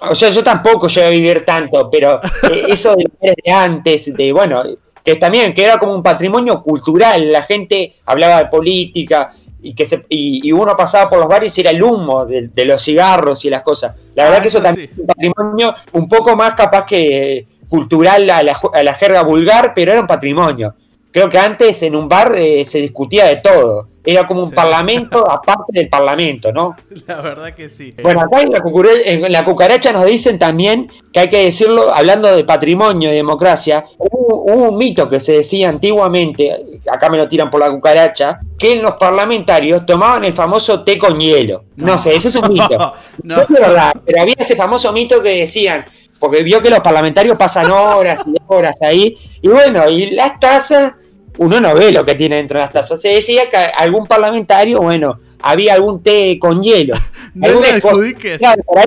[0.00, 4.14] o sea, yo tampoco llegué a vivir tanto, pero eh, eso de los de antes,
[4.14, 4.62] de, bueno,
[5.04, 9.32] que también, que era como un patrimonio cultural, la gente hablaba de política,
[9.62, 12.82] y que se, y, uno pasaba por los bares y era el humo de, los
[12.82, 13.94] cigarros y las cosas.
[14.14, 18.30] La verdad ah, que eso, también es un patrimonio un poco más capaz que cultural
[18.30, 20.74] a la, a la jerga vulgar, pero era un patrimonio.
[21.10, 23.88] Creo que antes en un bar eh, se discutía de todo.
[24.06, 26.76] Era como un parlamento aparte del parlamento, ¿no?
[27.06, 27.92] La verdad que sí.
[28.00, 33.12] Bueno, acá en la, cucaracha nos dicen también que hay que decirlo, hablando de patrimonio
[33.12, 36.56] y democracia, hubo, un mito que se decía antiguamente,
[36.90, 40.96] acá me lo tiran por la cucaracha, que en los parlamentarios tomaban el famoso té
[40.96, 41.64] con hielo.
[41.74, 42.92] No, sé, ese es un mito.
[43.24, 43.40] no.
[43.40, 45.84] es verdad, pero había ese famoso mito que decían,
[46.20, 50.94] porque vio que los parlamentarios pasan horas y horas ahí, y bueno, y las tazas
[51.38, 53.00] uno no ve lo que tiene dentro de las tazas.
[53.00, 56.96] Se decía que algún parlamentario, bueno, había algún té con hielo.
[57.34, 58.40] no le adjudiques.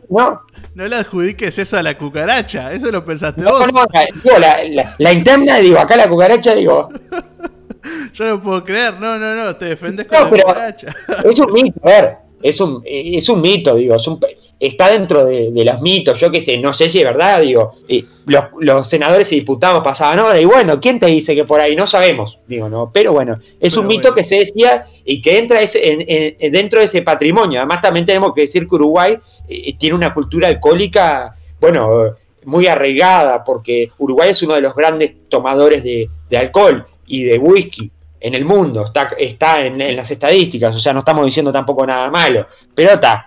[0.10, 0.42] no.
[0.74, 3.66] no le adjudiques eso a la cucaracha, eso lo pensaste vos.
[3.72, 4.40] No,
[4.98, 6.90] la, interna, digo, acá la cucaracha, digo.
[8.14, 10.94] Yo no puedo creer, no, no, no, te defendes con la cucaracha.
[11.24, 14.20] Es un mito, a ver, es un, es un mito, digo, es un,
[14.60, 17.76] está dentro de, los mitos, yo qué sé, no sé si es verdad, digo,
[18.26, 21.76] los, senadores y diputados pasaban ahora, y bueno, ¿quién te dice que por ahí?
[21.76, 25.62] No sabemos, digo, no, pero bueno, es un mito que se decía y que entra
[25.62, 29.18] en, dentro de ese patrimonio, además también tenemos que decir que Uruguay
[29.48, 35.30] eh, tiene una cultura alcohólica, bueno, muy arraigada, porque Uruguay es uno de los grandes
[35.30, 40.76] tomadores de, alcohol y de whisky en el mundo, está, está en, en las estadísticas,
[40.76, 42.46] o sea, no estamos diciendo tampoco nada malo,
[42.76, 43.26] pero está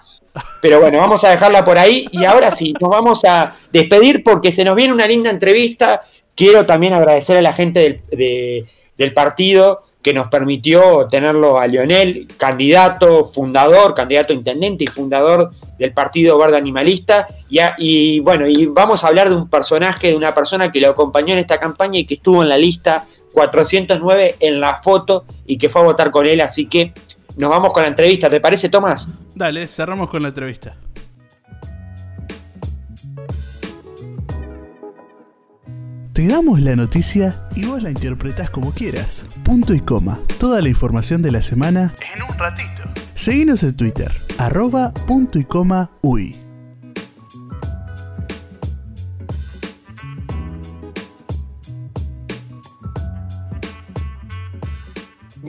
[0.61, 4.53] pero bueno, vamos a dejarla por ahí y ahora sí, nos vamos a despedir porque
[4.53, 6.03] se nos viene una linda entrevista.
[6.35, 13.31] Quiero también agradecer a la gente del, partido que nos permitió tenerlo a Lionel, candidato,
[13.33, 17.27] fundador, candidato intendente y fundador del Partido Verde Animalista.
[17.49, 20.90] Y, y, bueno, y vamos a hablar de un personaje, de una persona que lo
[20.90, 25.59] acompañó en esta campaña y que estuvo en la lista 409 en la foto y
[25.59, 26.40] que fue a votar con él.
[26.40, 26.92] Así que
[27.37, 29.09] nos vamos con la entrevista, ¿te parece, Tomás?
[29.35, 30.77] Dale, cerramos con la entrevista.
[36.12, 39.27] Te damos la noticia y vos la interpretás como quieras.
[39.45, 40.21] Punto y coma.
[40.38, 42.83] Toda la información de la semana en un ratito.
[43.14, 46.41] Seguinos en Twitter, arroba punto y coma uy.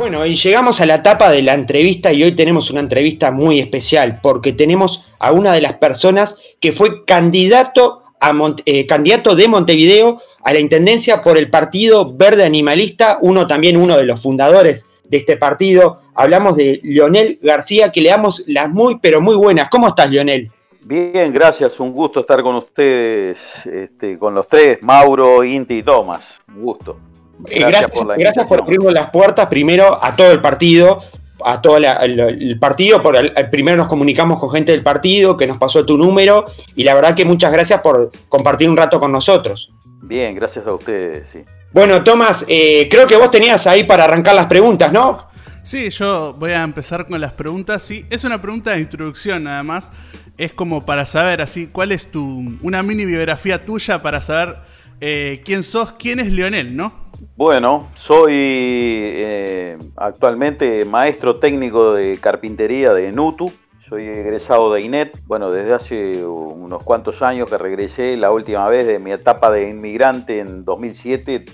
[0.04, 3.62] Bueno, y llegamos a la etapa de la entrevista y hoy tenemos una entrevista muy
[3.62, 8.34] especial porque tenemos a una de las personas que fue candidato, a
[8.66, 13.96] eh, candidato de Montevideo a la Intendencia por el Partido Verde Animalista, uno también uno
[13.96, 16.02] de los fundadores de este partido.
[16.16, 19.70] Hablamos de Leonel García, que le damos las muy, pero muy buenas.
[19.70, 20.52] ¿Cómo estás, Leonel?
[20.82, 21.80] Bien, gracias.
[21.80, 26.42] Un gusto estar con ustedes, este, con los tres, Mauro, Inti y Tomás.
[26.50, 27.12] Un gusto.
[27.50, 31.02] Eh, gracias, por, gracias por abrirnos las puertas primero a todo el partido,
[31.43, 33.02] a todo el, partido.
[33.02, 33.17] Por
[33.50, 37.15] primero nos comunicamos con gente del partido que nos pasó tu número y la verdad
[37.15, 39.72] que muchas gracias por compartir un rato con nosotros.
[40.02, 41.43] Bien, gracias a ustedes, sí.
[41.72, 45.28] Bueno, Tomás, eh, creo que vos tenías ahí para arrancar las preguntas, ¿no?
[45.63, 47.82] Sí, yo voy a empezar con las preguntas.
[47.82, 49.91] Sí, es una pregunta de introducción nada más.
[50.38, 54.58] Es como para saber así, ¿cuál es tu una mini biografía tuya para saber
[55.00, 57.03] eh, quién sos, quién es Leonel, ¿no?
[57.36, 63.52] Bueno, soy eh, actualmente maestro técnico de carpintería de NUTU.
[63.88, 65.18] Soy egresado de INET.
[65.26, 69.70] Bueno, desde hace unos cuantos años que regresé, la última vez de mi etapa de
[69.70, 71.46] inmigrante en 2007,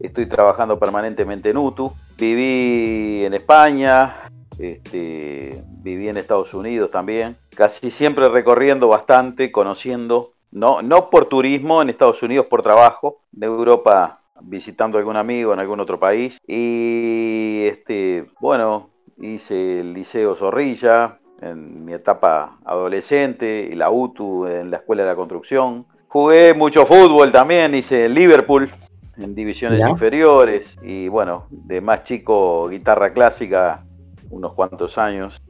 [0.00, 1.92] estoy trabajando permanentemente en UTU.
[2.16, 7.36] Viví en España, este, viví en Estados Unidos también.
[7.54, 10.32] Casi siempre recorriendo bastante, conociendo.
[10.50, 13.20] No, no por turismo en Estados Unidos, por trabajo.
[13.32, 16.38] De Europa visitando a algún amigo en algún otro país.
[16.46, 24.70] Y este, bueno, hice el Liceo Zorrilla en mi etapa adolescente y la UTU en
[24.70, 25.86] la Escuela de la Construcción.
[26.08, 28.70] Jugué mucho fútbol también, hice el Liverpool
[29.18, 33.84] en divisiones inferiores y bueno, de más chico guitarra clásica
[34.30, 35.42] unos cuantos años.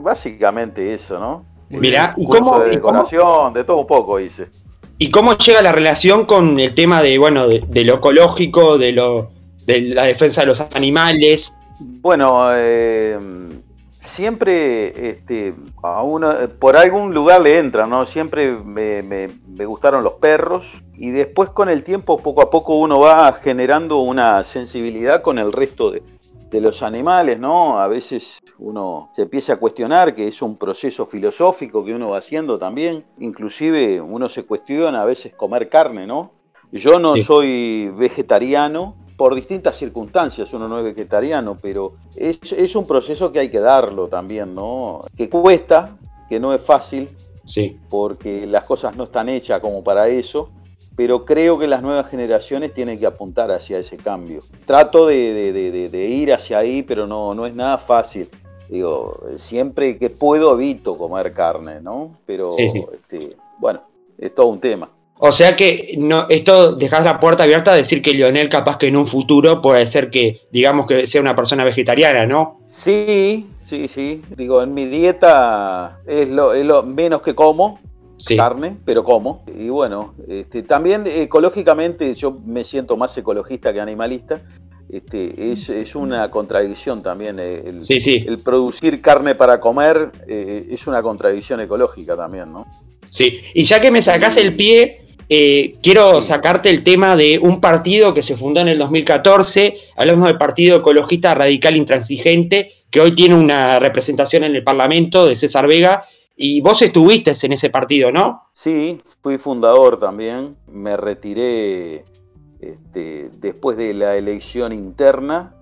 [0.00, 1.44] Básicamente eso, ¿no?
[1.70, 4.50] Mira, ¿y cómo, de decoración, de todo un poco hice.
[4.98, 9.30] ¿Y cómo llega la relación con el tema de, bueno, de, lo ecológico, de, lo,
[9.66, 11.52] de la defensa de los animales?
[11.80, 13.18] Bueno, eh,
[13.98, 18.06] siempre este, a uno, por algún lugar le entra, ¿no?
[18.06, 23.00] Siempre me, me, gustaron los perros y después con el tiempo, poco a poco, uno
[23.00, 26.02] va generando una sensibilidad con el resto de,
[26.54, 27.80] de los animales, ¿no?
[27.80, 32.18] A veces uno se empieza a cuestionar que es un proceso filosófico que uno va
[32.18, 33.04] haciendo también.
[33.18, 36.30] Inclusive uno se cuestiona a veces comer carne, ¿no?
[36.70, 43.32] Yo no soy vegetariano, por distintas circunstancias uno no es vegetariano, pero es, un proceso
[43.32, 45.00] que hay que darlo también, ¿no?
[45.16, 45.96] Que cuesta,
[46.28, 47.08] que no es fácil,
[47.46, 47.80] sí.
[47.90, 50.50] porque las cosas no están hechas como para eso,
[50.96, 54.42] pero creo que las nuevas generaciones tienen que apuntar hacia ese cambio.
[54.66, 58.28] Trato de, ir hacia ahí, pero no, no es nada fácil.
[58.68, 62.16] Digo, siempre que puedo evito comer carne, ¿no?
[62.26, 63.82] Pero, Este, bueno,
[64.18, 64.88] es todo un tema.
[65.18, 68.88] O sea que no, esto dejas la puerta abierta a decir que Lionel capaz que
[68.88, 72.60] en un futuro puede ser que, digamos que sea una persona vegetariana, ¿no?
[72.68, 74.22] Sí, sí, sí.
[74.36, 77.78] Digo, en mi dieta es lo, es lo menos que como,
[78.36, 79.44] carne, pero como.
[79.58, 84.42] Y bueno, este, también ecológicamente yo me siento más ecologista que animalista.
[84.88, 87.38] Este, es, una contradicción también.
[87.40, 87.84] Eh, el,
[88.28, 92.66] el producir carne para comer eh, es una contradicción ecológica también, ¿no?
[93.10, 97.60] Sí, y ya que me sacás el pie, eh, quiero sacarte el tema de un
[97.60, 103.14] partido que se fundó en el 2014, hablamos del Partido Ecologista Radical Intransigente, que hoy
[103.14, 106.04] tiene una representación en el Parlamento de César Vega,
[106.36, 108.48] y vos estuviste en ese partido, ¿no?
[108.52, 112.04] Sí, fui fundador también, me retiré
[112.60, 115.54] este, después de la elección interna,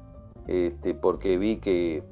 [0.47, 2.03] este, porque vi que,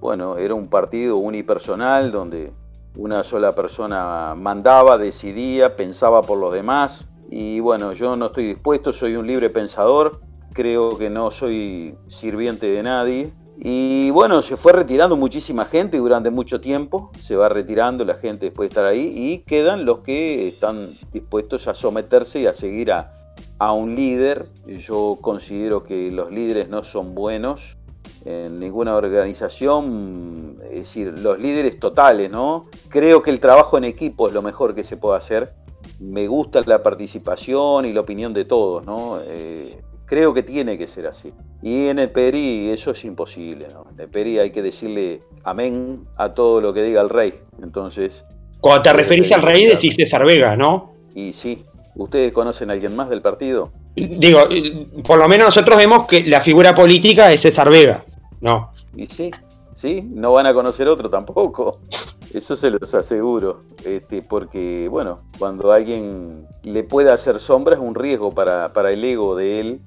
[0.00, 2.52] bueno, era un partido unipersonal donde
[2.96, 7.08] una sola persona mandaba, decidía, pensaba por los demás.
[7.30, 10.20] Y bueno, yo no estoy dispuesto, soy un libre pensador,
[10.52, 13.32] creo que no soy sirviente de nadie.
[13.62, 18.46] Y bueno, se fue retirando muchísima gente durante mucho tiempo, se va retirando la gente
[18.46, 22.90] después de estar ahí y quedan los que están dispuestos a someterse y a seguir
[22.90, 24.46] a, a un líder.
[24.66, 27.76] Yo considero que los líderes no son buenos,
[28.24, 32.66] en ninguna organización, es decir, los líderes totales, ¿no?
[32.88, 35.52] Creo que el trabajo en equipo es lo mejor que se puede hacer.
[35.98, 39.18] Me gusta la participación y la opinión de todos, ¿no?
[39.26, 41.32] Eh, creo que tiene que ser así.
[41.62, 43.86] Y en el PERI eso es imposible, ¿no?
[43.92, 47.32] En el PERI hay que decirle amén a todo lo que diga el rey.
[47.62, 48.24] Entonces...
[48.60, 50.94] Cuando te referís al rey decís César Vega, ¿no?
[51.14, 51.62] Y sí.
[51.94, 53.70] ¿Ustedes conocen a alguien más del partido?
[53.94, 54.40] Digo,
[55.06, 58.04] por lo menos nosotros vemos que la figura política es César Vega.
[58.40, 58.72] No.
[58.96, 59.30] Y sí,
[59.74, 61.82] sí, no van a conocer otro tampoco.
[62.34, 63.62] Eso se los aseguro.
[63.84, 69.04] Este, porque, bueno, cuando alguien le puede hacer sombra es un riesgo para, para el
[69.04, 69.80] ego de él.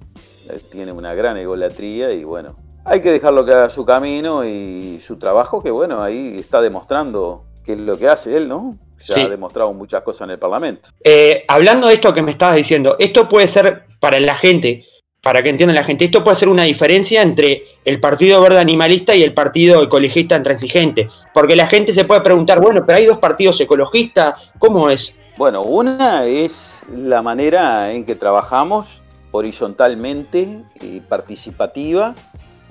[0.71, 5.17] Tiene una gran egolatría y bueno, hay que dejarlo que haga su camino y su
[5.17, 8.77] trabajo, que bueno, ahí está demostrando que es lo que hace él, ¿no?
[9.05, 10.89] Ya ha demostrado muchas cosas en el Parlamento.
[11.03, 14.85] Eh, hablando de esto que me estabas diciendo, esto puede ser para la gente
[15.23, 19.15] para que entienda la gente, esto puede ser una diferencia entre el Partido Verde Animalista
[19.15, 21.07] y el Partido Ecologista Intransigente.
[21.33, 25.13] Porque la gente se puede preguntar, bueno, pero hay dos partidos ecologistas, ¿cómo es?
[25.37, 29.02] Bueno, una es la manera en que trabajamos
[29.33, 32.15] horizontalmente y participativa,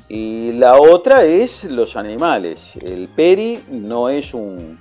[0.09, 2.72] y la otra es los animales.
[2.81, 4.81] El PERI no es un,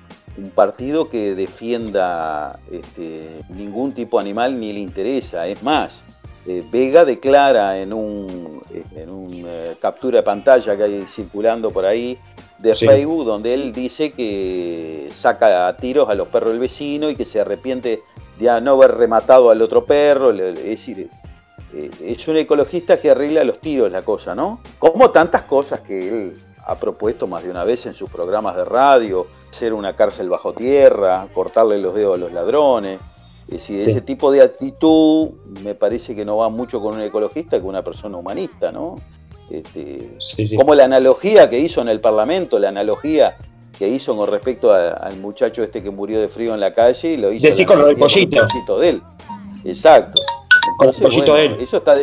[0.55, 6.05] partido que defienda este, ningún tipo de animal ni le interesa, es más,
[6.47, 8.61] eh, Vega declara en un,
[8.95, 12.17] en un eh, captura de pantalla que hay circulando por ahí
[12.57, 17.15] de Facebook, donde él dice que saca a tiros a los perros del vecino y
[17.15, 18.01] que se arrepiente
[18.39, 20.31] de no haber rematado al otro perro.
[20.31, 21.09] Es decir, eh,
[21.73, 24.59] es un ecologista que arregla los tiros la cosa, ¿no?
[24.79, 28.65] Como tantas cosas que él ha propuesto más de una vez en sus programas de
[28.65, 32.99] radio, hacer una cárcel bajo tierra, cortarle los dedos a los ladrones.
[33.47, 35.29] Es decir, ese tipo de actitud
[35.63, 38.95] me parece que no va mucho con un ecologista que una persona humanista, ¿no?
[39.49, 40.17] Este,
[40.55, 43.35] como la analogía que hizo en el Parlamento, la analogía
[43.77, 47.17] que hizo con respecto al muchacho este que murió de frío en la calle y
[47.17, 48.79] lo hizo con lo del pollito.
[48.79, 49.01] de él.
[49.65, 50.21] Exacto.
[51.59, 51.95] Eso está,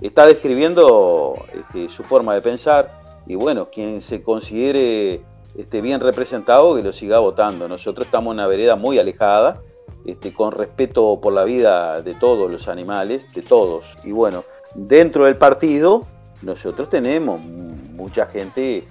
[0.00, 5.20] está describiendo este, su forma de pensar y bueno, quien se considere
[5.56, 7.68] este, bien representado que lo siga votando.
[7.68, 9.60] Nosotros estamos en una vereda muy alejada
[10.04, 13.96] este, con respeto por la vida de todos los animales, de todos.
[14.04, 16.06] Y bueno, dentro del partido
[16.42, 18.84] nosotros tenemos mucha gente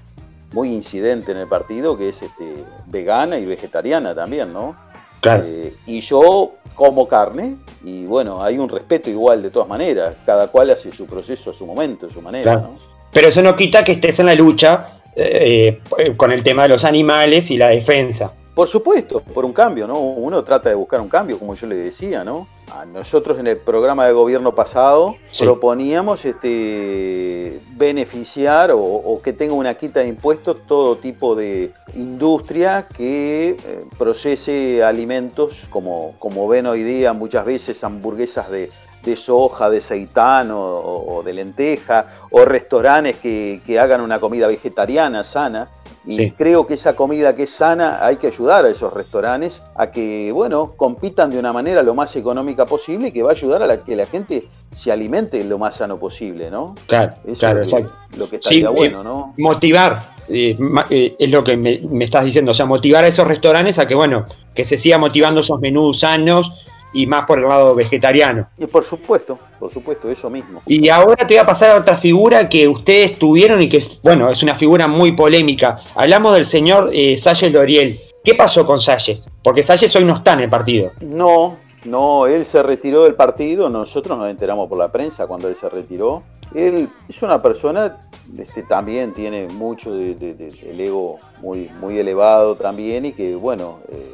[0.52, 4.76] muy incidente en el partido que es este, vegana y vegetariana también, ¿no?
[5.22, 5.44] Claro.
[5.46, 10.48] Eh, y yo como carne, y bueno, hay un respeto igual de todas maneras, cada
[10.48, 12.56] cual hace su proceso a su momento, a su manera.
[12.56, 12.78] ¿no?
[13.12, 16.70] Pero eso no quita que estés en la lucha eh, eh, con el tema de
[16.70, 18.32] los animales y la defensa.
[18.60, 19.98] Por supuesto, por un cambio, ¿no?
[20.00, 22.46] Uno trata de buscar un cambio, como yo le decía, ¿no?
[22.78, 25.46] A nosotros en el programa de gobierno pasado Sí.
[25.46, 32.86] proponíamos este, beneficiar o, o que tenga una quita de impuestos todo tipo de industria
[32.94, 38.72] que eh, procese alimentos, como, como ven hoy día muchas veces hamburguesas de,
[39.04, 44.48] de soja, de seitán o, o de lenteja, o restaurantes que, que hagan una comida
[44.48, 45.70] vegetariana sana.
[46.10, 46.32] Y Sí.
[46.36, 50.32] creo que esa comida que es sana hay que ayudar a esos restaurantes a que,
[50.34, 53.68] bueno, compitan de una manera lo más económica posible y que va a ayudar a
[53.68, 56.74] la, que la gente se alimente lo más sano posible, ¿no?
[56.88, 57.98] Claro, Eso claro, es lo, exacto.
[58.12, 59.34] que- lo que Sí, estaría eh, bueno, ¿no?
[59.38, 60.58] Motivar, eh,
[60.90, 63.88] eh, es lo que me, me estás diciendo, o sea, motivar a esos restaurantes a
[63.88, 66.52] que, bueno, que se siga motivando esos menús sanos
[66.94, 68.48] y más por el lado vegetariano.
[68.58, 70.62] Y por supuesto, por supuesto, eso mismo.
[70.66, 74.30] Y ahora te voy a pasar a otra figura que ustedes tuvieron y que, bueno,
[74.30, 75.80] es una figura muy polémica.
[75.96, 78.00] Hablamos del señor eh, Salles Loriel.
[78.24, 79.28] ¿Qué pasó con Salles?
[79.44, 80.92] Porque Salles hoy no está en el partido.
[81.02, 85.56] No, no, él se retiró del partido, nosotros nos enteramos por la prensa cuando él
[85.56, 86.24] se retiró.
[86.54, 87.98] Él es una persona,
[88.38, 93.36] este, también tiene mucho de, de- de- del ego muy, muy elevado también y que,
[93.36, 94.14] bueno, eh,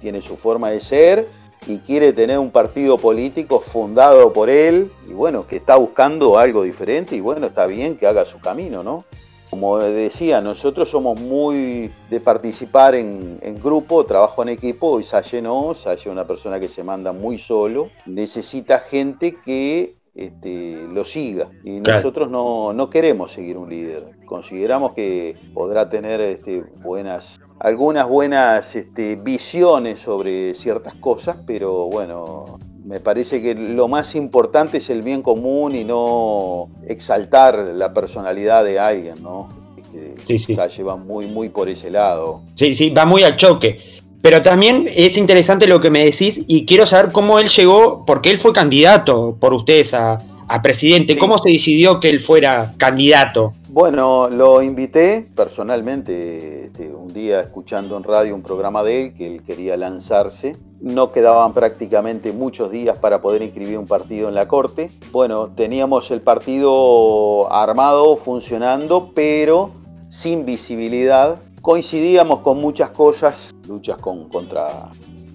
[0.00, 1.26] tiene su forma de ser
[1.66, 6.62] y quiere tener un partido político fundado por él y, bueno, que está buscando algo
[6.62, 9.04] diferente y, bueno, está bien que haga su camino, ¿no?
[9.50, 15.42] Como decía, nosotros somos muy de participar en, en grupo, trabajo en equipo, y Salle
[15.42, 21.04] no, Salle es una persona que se manda muy solo, necesita gente que este, lo
[21.04, 21.48] siga.
[21.64, 21.98] Y Claro.
[21.98, 24.10] nosotros no, no queremos seguir un líder.
[24.24, 32.58] Consideramos que podrá tener este, buenas, algunas buenas este, visiones sobre ciertas cosas, pero bueno,
[32.84, 38.64] me parece que lo más importante es el bien común y no exaltar la personalidad
[38.64, 39.48] de alguien, ¿no?
[39.92, 40.54] Que Sí, sí.
[40.54, 42.40] Salle va muy, muy por ese lado.
[42.54, 43.78] Sí, sí, va muy al choque.
[44.22, 48.30] Pero también es interesante lo que me decís y quiero saber cómo él llegó, porque
[48.30, 50.18] él fue candidato por ustedes a,
[50.50, 51.16] a presidente.
[51.16, 53.54] ¿Cómo se decidió que él fuera candidato?
[53.68, 59.28] Bueno, lo invité personalmente este, un día escuchando en radio un programa de él que
[59.28, 60.56] él quería lanzarse.
[60.80, 64.90] No quedaban prácticamente muchos días para poder inscribir un partido en la corte.
[65.12, 69.70] Bueno, teníamos el partido armado, funcionando, pero
[70.08, 71.38] sin visibilidad.
[71.62, 74.90] Coincidíamos con muchas cosas, luchas con, contra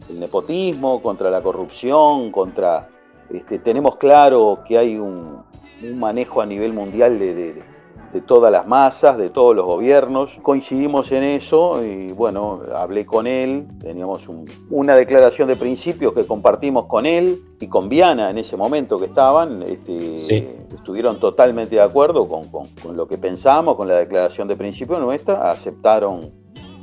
[0.10, 2.89] el nepotismo, contra la corrupción, contra...
[3.31, 5.43] Este, tenemos claro que hay un,
[5.83, 7.75] un manejo a nivel mundial de, de-
[8.13, 10.39] de todas las masas, de todos los gobiernos.
[10.41, 16.25] Coincidimos en eso y bueno, hablé con él, teníamos un- una declaración de principios que
[16.25, 19.63] compartimos con él y con Viana en ese momento que estaban.
[19.63, 20.47] este, Sí.
[20.73, 25.01] Estuvieron totalmente de acuerdo con, con- con lo que pensamos, con la declaración de principios
[25.01, 26.31] nuestra, aceptaron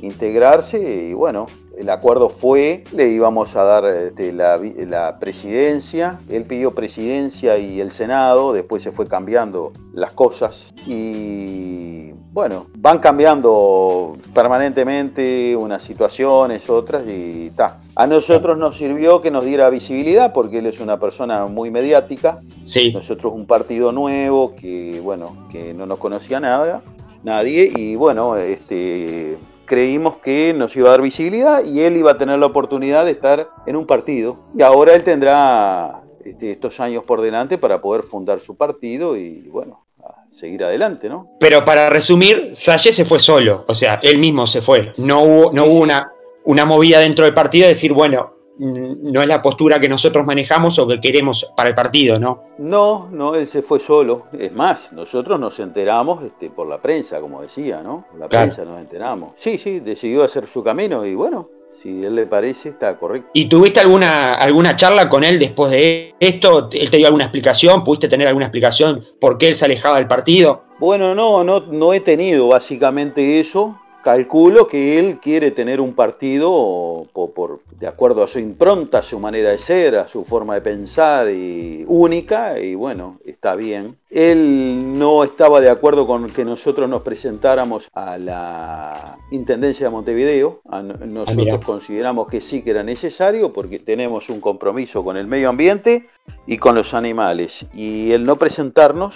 [0.01, 6.43] integrarse y bueno, el acuerdo fue, le íbamos a dar este, la, la presidencia, él
[6.43, 14.13] pidió presidencia y el Senado, después se fue cambiando las cosas y bueno, van cambiando
[14.33, 17.79] permanentemente unas situaciones, otras y ta.
[17.95, 22.41] A nosotros nos sirvió que nos diera visibilidad porque él es una persona muy mediática,
[22.65, 26.81] Sí, nosotros un partido nuevo que, bueno, que no nos conocía nada,
[27.23, 32.17] nadie, y bueno, este, creímos que nos iba a dar visibilidad y él iba a
[32.17, 34.37] tener la oportunidad de estar en un partido.
[34.57, 39.41] Y ahora él tendrá este, estos años por delante para poder fundar su partido y,
[39.49, 41.29] bueno, a seguir adelante, ¿no?
[41.39, 44.91] pero para resumir, Salles se fue solo, o sea, él mismo se fue.
[44.99, 46.11] No hubo, no hubo una,
[46.45, 48.33] una movida dentro del partido de decir, bueno,
[48.71, 52.43] no es la postura que nosotros manejamos o que queremos para el partido, ¿no?
[52.57, 54.27] No, no, él se fue solo.
[54.37, 58.05] Es más, nosotros nos enteramos este, por la prensa, como decía, ¿no?
[58.09, 58.45] Por la Claro.
[58.45, 59.31] prensa nos enteramos.
[59.35, 63.29] Sí, sí, decidió hacer su camino y bueno, si a él le parece, está correcto.
[63.33, 66.69] ¿Y tuviste alguna, alguna charla con él después de esto?
[66.71, 67.83] ¿Él te dio alguna explicación?
[67.83, 70.63] ¿Pudiste tener alguna explicación por qué él se alejaba del partido?
[70.79, 73.77] Bueno, no, no, no he tenido básicamente eso.
[74.03, 79.01] Calculo que él quiere tener un partido por, por- de acuerdo a su impronta, a
[79.01, 83.95] su manera de ser, a su forma de pensar y única, y bueno, está bien.
[84.09, 90.59] Él no estaba de acuerdo con que nosotros nos presentáramos a la Intendencia de Montevideo.
[91.05, 91.59] Nosotros mira.
[91.59, 96.07] consideramos que sí que era necesario porque tenemos un compromiso con el medio ambiente
[96.45, 97.65] y con los animales.
[97.73, 99.15] Y el no presentarnos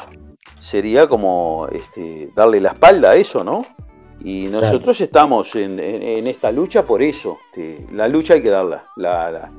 [0.60, 3.66] sería como este, darle la espalda a eso, ¿no?
[4.24, 5.80] Y nosotros estamos en,
[6.28, 7.38] esta lucha por eso.
[7.94, 8.86] la lucha hay que darla.
[8.96, 9.50] La,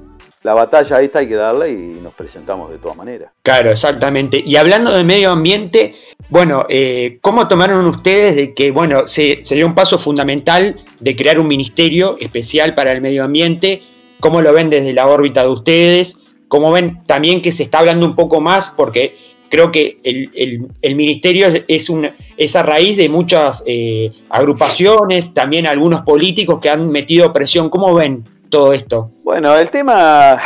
[0.42, 3.32] la, batalla esta hay que darla y nos presentamos de todas maneras.
[3.42, 4.42] Claro, exactamente.
[4.44, 5.94] Y hablando de medio ambiente,
[6.28, 11.38] bueno, eh, ¿cómo tomaron ustedes de que, bueno, se, sería un paso fundamental de crear
[11.38, 13.82] un ministerio especial para el medio ambiente?
[14.20, 16.18] ¿Cómo lo ven desde la órbita de ustedes?
[16.48, 18.72] ¿Cómo ven también que se está hablando un poco más?
[18.76, 19.14] Porque
[19.48, 22.14] creo que el, ministerio es, una,
[22.54, 27.70] a raíz de muchas eh, agrupaciones, también algunos políticos que han metido presión.
[27.70, 29.10] ¿Cómo ven todo esto?
[29.24, 30.38] Bueno, el tema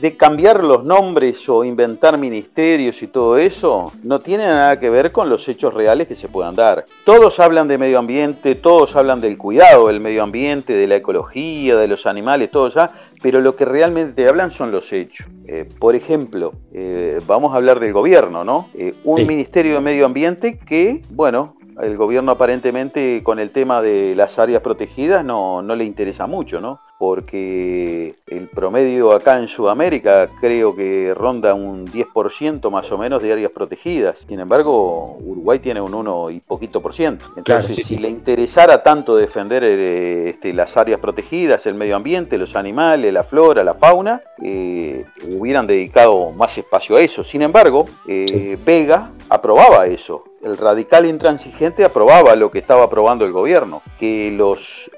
[0.00, 5.12] de cambiar los nombres o inventar ministerios y todo eso no tiene nada que ver
[5.12, 6.84] con los hechos reales que se puedan dar.
[7.04, 11.76] Todos hablan de medio ambiente, todos hablan del cuidado del medio ambiente, de la ecología,
[11.76, 12.90] de los animales, todo ya,
[13.22, 15.26] pero lo que realmente hablan son los hechos.
[15.46, 18.68] Eh, por ejemplo, eh, vamos a hablar del gobierno, ¿no?
[18.74, 24.14] Eh, un ministerio de medio ambiente que, bueno, el gobierno aparentemente con el tema de
[24.14, 26.80] las áreas protegidas no, no le interesa mucho, ¿no?
[26.98, 33.32] porque el promedio acá en Sudamérica creo que ronda un 10% más o menos de
[33.32, 34.26] áreas protegidas.
[34.28, 37.26] Sin embargo, Uruguay tiene un 1 y poquito por ciento.
[37.36, 42.56] Entonces, si le interesara tanto defender eh, este, las áreas protegidas, el medio ambiente, los
[42.56, 47.22] animales, la flora, la fauna, eh, hubieran dedicado más espacio a eso.
[47.22, 50.24] Sin embargo, eh, Vega aprobaba eso.
[50.42, 54.90] El radical intransigente aprobaba lo que estaba aprobando el gobierno, que los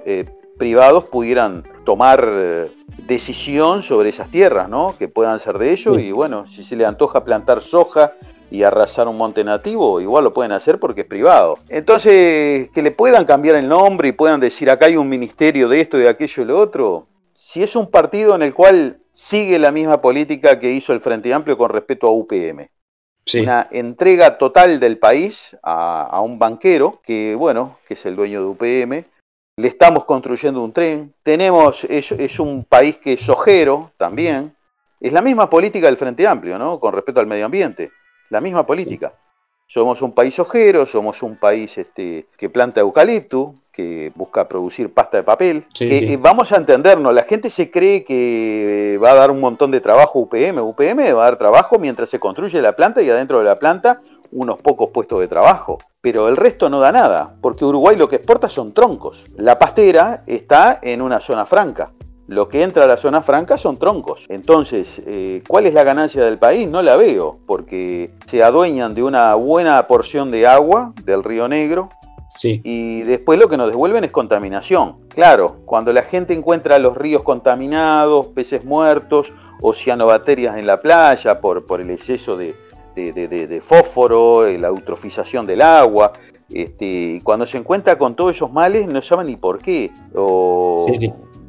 [0.60, 4.94] privados pudieran tomar eh, decisión sobre esas tierras, ¿no?
[4.98, 8.12] Que puedan ser de ellos y bueno, si se le antoja plantar soja
[8.50, 11.58] y arrasar un monte nativo, igual lo pueden hacer porque es privado.
[11.70, 15.80] Entonces, que le puedan cambiar el nombre y puedan decir acá hay un ministerio de
[15.80, 19.72] esto, de aquello y lo otro, si es un partido en el cual sigue la
[19.72, 22.68] misma política que hizo el Frente Amplio con respecto a UPM.
[23.34, 28.40] Una entrega total del país a, a, un banquero que, bueno, que es el dueño
[28.40, 29.04] de UPM,
[29.60, 34.56] le estamos construyendo un tren, tenemos, es, un país que es ojero también,
[34.98, 36.80] es la misma política del Frente Amplio, ¿no?
[36.80, 37.90] Con respecto al medio ambiente,
[38.30, 39.12] la misma política.
[39.72, 45.18] Somos un país ojero, somos un país este, que planta eucalipto, que busca producir pasta
[45.18, 45.64] de papel.
[45.72, 49.80] que, Vamos a entendernos, la gente se cree que va a dar un montón de
[49.80, 50.58] trabajo UPM.
[50.58, 54.00] UPM va a dar trabajo mientras se construye la planta y adentro de la planta
[54.32, 58.16] unos pocos puestos de trabajo, pero el resto no da nada, porque Uruguay lo que
[58.16, 59.24] exporta son troncos.
[59.36, 61.92] La pastera está en una zona franca.
[62.30, 64.26] Lo que entra a la zona franca son troncos.
[64.28, 66.68] Entonces, eh, ¿cuál es la ganancia del país?
[66.68, 71.90] No la veo, porque se adueñan de una buena porción de agua del río Negro,
[72.36, 72.60] Sí.
[72.62, 74.98] Y después lo que nos devuelven es contaminación.
[75.08, 81.66] Claro, cuando la gente encuentra los ríos contaminados, peces muertos, oceanobacterias en la playa por,
[81.66, 82.54] por el exceso de,
[82.94, 86.12] de, fósforo, eh, la eutrofización del agua.
[86.48, 89.90] Este, cuando se encuentra con todos esos males no saben ni por qué.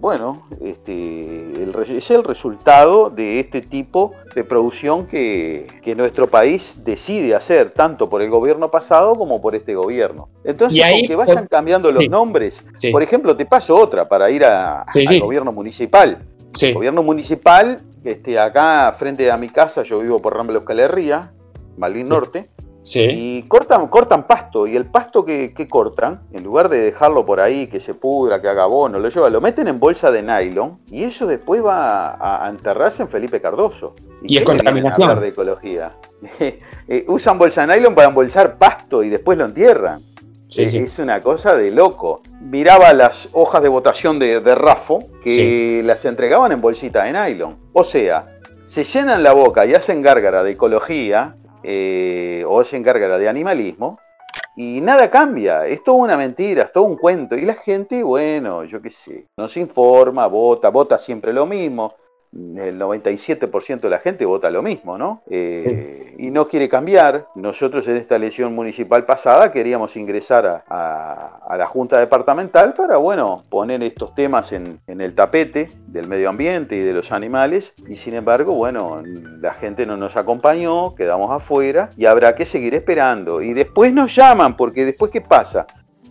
[0.02, 1.62] Bueno, este,
[1.96, 8.24] es el resultado de este tipo de producción que, nuestro país decide hacer, tanto por
[8.24, 10.30] el gobierno pasado como por este gobierno.
[10.44, 15.20] Entonces, aunque vayan cambiando los nombres, por ejemplo, te paso otra para ir a, al
[15.20, 16.18] gobierno municipal.
[16.60, 21.30] El gobierno municipal, este, acá frente a mi casa, yo vivo por Rambla Euskal
[21.78, 22.50] Malvin Norte,
[22.84, 27.68] y cortan, cortan pasto, y el pasto que, cortan, en lugar de dejarlo por ahí,
[27.68, 31.04] que se pudra, que haga bono, lo lleva, lo meten en bolsa de nylon, y
[31.04, 33.94] eso después va a, enterrarse en Felipe Cardoso.
[34.24, 35.10] Y, es contaminación.
[35.10, 35.94] Hablar de ecología.
[36.88, 40.02] Eh, usan bolsa de nylon para embolsar pasto y después lo entierran.
[40.54, 42.22] Es una cosa de loco.
[42.42, 47.58] Miraba las hojas de votación de, de Rafo que las entregaban en bolsita de nylon.
[47.72, 53.18] O sea, se llenan la boca y hacen gárgara de ecología eh, o hacen gárgara
[53.18, 54.00] de animalismo
[54.56, 55.66] y nada cambia.
[55.66, 57.36] Es toda una mentira, es todo un cuento.
[57.36, 61.96] Y la gente, bueno, yo qué sé, no se informa, vota, vota siempre lo mismo
[62.34, 65.22] el 97% de la gente vota lo mismo, ¿no?
[65.30, 67.28] Eh, y no quiere cambiar.
[67.36, 73.84] Nosotros en esta elección municipal pasada queríamos ingresar a, la Junta Departamental para, bueno, poner
[73.84, 77.74] estos temas en, el tapete del medio ambiente y de los animales.
[77.88, 79.04] Y sin embargo, bueno,
[79.40, 83.42] la gente no nos acompañó, quedamos afuera y habrá que seguir esperando.
[83.42, 85.68] Y después nos llaman, porque después, ¿qué pasa?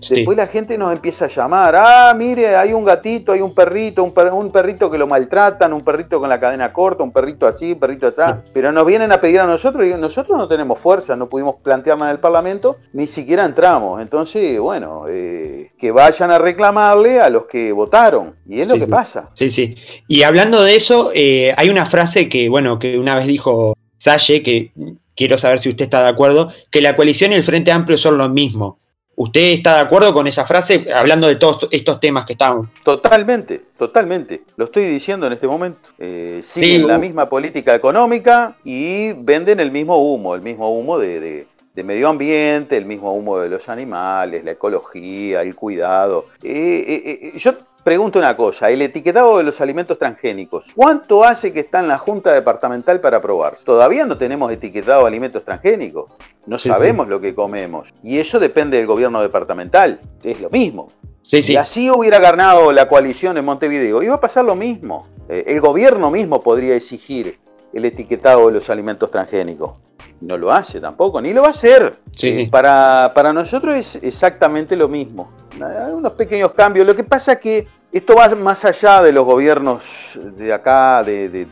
[0.08, 4.02] Después la gente nos empieza a llamar, ah, mire, hay un gatito, hay un perrito,
[4.02, 7.72] un, un, perrito que lo maltratan, un perrito con la cadena corta, un perrito así,
[7.72, 8.22] un perrito así.
[8.52, 12.06] Pero nos vienen a pedir a nosotros y nosotros no tenemos fuerza, no pudimos plantearnos
[12.06, 14.00] en el Parlamento, ni siquiera entramos.
[14.00, 18.34] Entonces, bueno, eh, que vayan a reclamarle a los que votaron.
[18.48, 19.30] Y es lo que pasa.
[19.34, 19.76] Sí, sí.
[20.08, 24.42] Y hablando de eso, eh, hay una frase que, bueno, que una vez dijo Salle,
[24.42, 24.72] que
[25.14, 28.16] quiero saber si usted está de acuerdo, que la coalición y el Frente Amplio son
[28.16, 28.78] lo mismo
[29.22, 32.68] ¿Usted está de acuerdo con esa frase hablando de todos estos temas que estamos?
[32.82, 34.44] Totalmente, totalmente.
[34.56, 35.90] Lo estoy diciendo en este momento.
[35.98, 41.46] Eh, siguen la misma política económica y venden el mismo humo, el mismo humo de,
[41.84, 46.24] medio ambiente, el mismo humo de los animales, la ecología, el cuidado.
[46.42, 47.52] Eh, eh, yo
[47.82, 51.96] Pregunto una cosa, el etiquetado de los alimentos transgénicos, ¿cuánto hace que está en la
[51.96, 53.64] Junta Departamental para aprobarse?
[53.64, 56.10] Todavía no tenemos etiquetado de alimentos transgénicos,
[56.46, 60.88] no sabemos lo que comemos y eso depende del gobierno departamental, es lo mismo.
[61.22, 65.08] si así hubiera ganado la coalición en Montevideo, iba a pasar lo mismo.
[65.30, 67.38] Eh, el gobierno mismo podría exigir
[67.72, 69.72] el etiquetado de los alimentos transgénicos.
[70.20, 71.98] No lo hace tampoco, ni lo va a hacer.
[72.20, 75.30] Eh, para, para nosotros es exactamente lo mismo.
[75.54, 76.86] Hay unos pequeños cambios.
[76.86, 81.46] Lo que pasa es que esto va más allá de los gobiernos de acá, de,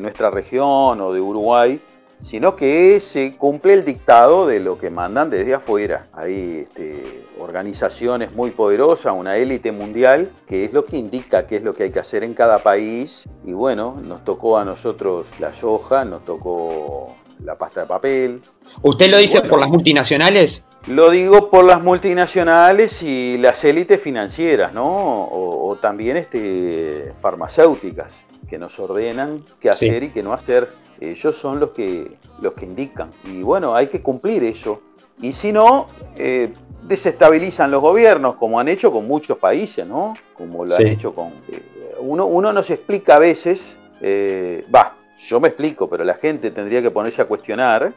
[0.00, 1.80] nuestra región o de Uruguay,
[2.20, 6.06] sino que se cumple el dictado de lo que mandan desde afuera.
[6.12, 11.62] Hay este, organizaciones muy poderosas, una élite mundial, que es lo que indica qué es
[11.62, 13.28] lo que hay que hacer en cada país.
[13.44, 17.14] Y bueno, nos tocó a nosotros la soja, nos tocó
[17.44, 18.42] la pasta de papel.
[18.82, 20.62] ¿Usted lo dice por las multinacionales?
[20.86, 24.84] Lo digo por las multinacionales y las élites financieras, ¿no?
[25.32, 30.68] O, también este, farmacéuticas que nos ordenan qué hacer y qué no hacer.
[31.00, 33.10] Ellos son los que, los que indican.
[33.24, 34.82] Y bueno, hay que cumplir eso.
[35.22, 40.14] Y si no, eh, desestabilizan los gobiernos, como han hecho con muchos países, ¿no?
[40.34, 41.28] Como lo han hecho con...
[41.48, 41.62] Eh,
[42.00, 46.82] uno, uno nos explica a veces, eh, va, yo me explico, pero la gente tendría
[46.82, 47.94] que ponerse a cuestionar,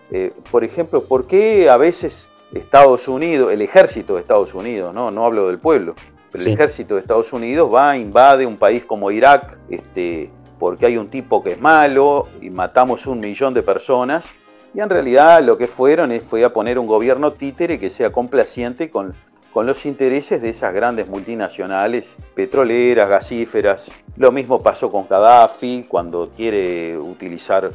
[0.49, 5.25] por ejemplo, por qué a veces Estados Unidos, el ejército de Estados Unidos, no, no
[5.25, 5.95] hablo del pueblo,
[6.31, 10.29] pero el ejército de Estados Unidos va, invade un país como Irak, este,
[10.59, 14.29] porque hay un tipo que es malo y matamos un millón de personas.
[14.73, 18.11] Y en realidad lo que fueron es, fue a poner un gobierno títere que sea
[18.11, 19.13] complaciente con,
[19.53, 23.91] con los intereses de esas grandes multinacionales petroleras, gasíferas.
[24.17, 27.71] Lo mismo pasó con Gaddafi cuando quiere utilizar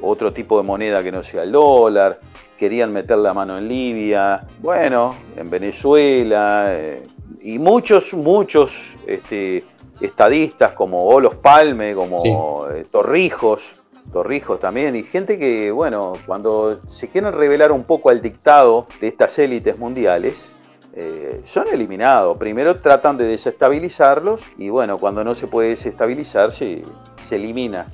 [0.00, 2.20] otro tipo de moneda que no sea el dólar
[2.62, 7.02] querían meter la mano en Libia, bueno, en Venezuela, eh,
[7.40, 8.72] y muchos, muchos
[9.04, 9.64] este,
[10.00, 13.74] estadistas como Olos Palme, como eh, Torrijos,
[14.12, 19.08] Torrijos también, y gente que, bueno, cuando se quieren revelar un poco al dictado de
[19.08, 20.52] estas élites mundiales,
[20.94, 22.36] eh, son eliminados.
[22.38, 26.84] Primero tratan de desestabilizarlos y bueno, cuando no se puede desestabilizar se,
[27.32, 27.88] elimina,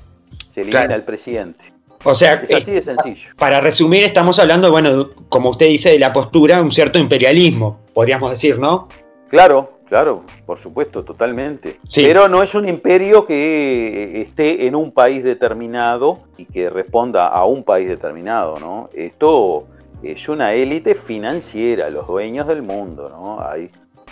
[0.47, 1.78] se elimina el presidente.
[2.03, 3.31] O sea, es así de sencillo.
[3.37, 8.31] Para resumir, estamos hablando, bueno, como usted dice, de la postura un cierto imperialismo, podríamos
[8.31, 8.87] decir, ¿no?
[9.29, 11.77] Claro, claro, por supuesto, totalmente.
[11.93, 17.45] Pero no es un imperio que esté en un país determinado y que responda a
[17.45, 18.89] un país determinado, ¿no?
[18.93, 19.67] Esto
[20.01, 23.41] es una élite financiera, los dueños del mundo, ¿no?
[23.45, 23.69] Hay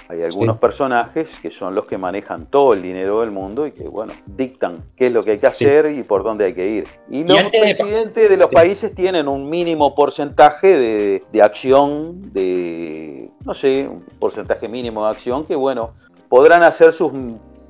[0.09, 3.87] hay algunos personajes que son los que manejan todo el dinero del mundo y que,
[3.87, 6.87] bueno, dictan qué es lo que hay que hacer y por dónde hay que ir.
[7.09, 13.53] Y los presidentes de, los países tienen un mínimo porcentaje de, de acción, de, no
[13.53, 15.91] sé, un porcentaje mínimo de acción que, bueno,
[16.29, 17.11] podrán hacer sus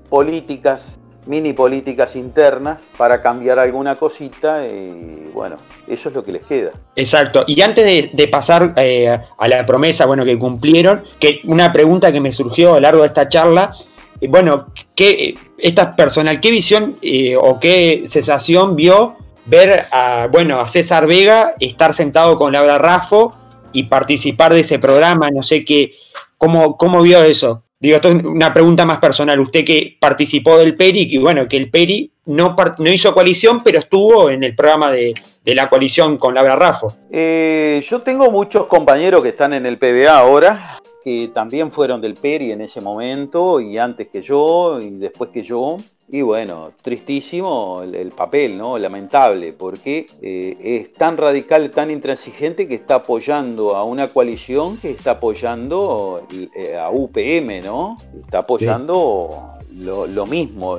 [0.10, 5.58] políticas mini políticas internas para cambiar alguna cosita y bueno,
[5.88, 6.72] eso es lo que les queda.
[6.96, 7.44] Exacto.
[7.48, 12.22] Y antes de, pasar eh, a la promesa, bueno, que cumplieron, que una pregunta que
[12.22, 13.72] me surgió a lo largo de esta charla,
[14.20, 19.16] eh, bueno, ¿qué, esta personal, qué visión eh, o qué sensación vio
[19.46, 23.34] ver a, bueno, a César Vega estar sentado con Laura Raffo
[23.74, 25.30] y participar de ese programa?
[25.30, 25.94] No sé qué,
[26.38, 27.64] cómo, cómo vio eso.
[27.80, 29.40] Digo, esto es una pregunta más personal.
[29.40, 33.80] Usted que participó del PERI, y bueno, que el PERI no, no hizo coalición, pero
[33.80, 35.14] estuvo en el programa de,
[35.46, 36.94] la coalición con Laura Raffo.
[37.12, 40.77] Eh, yo tengo muchos compañeros que están en el PBA ahora,
[41.08, 45.42] que también fueron del PERI en ese momento, y antes que yo, y después que
[45.42, 45.78] yo.
[46.10, 48.78] Y bueno, tristísimo el, papel, ¿no?
[48.78, 54.90] Lamentable, porque eh, es tan radical, tan intransigente que está apoyando a una coalición que
[54.90, 57.96] está apoyando eh, a UPM, ¿no?
[58.26, 60.78] Está apoyando lo, mismo.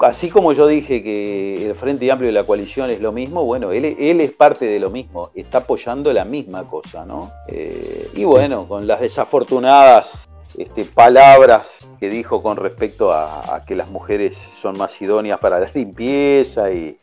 [0.00, 3.72] así como yo dije que el Frente Amplio de la coalición es lo mismo, bueno,
[3.72, 7.30] él, él es parte de lo mismo, está apoyando la misma cosa, ¿no?
[7.48, 13.88] Eh, y bueno, con las desafortunadas este, palabras que dijo con respecto a, que las
[13.88, 16.98] mujeres son más idóneas para la limpieza y,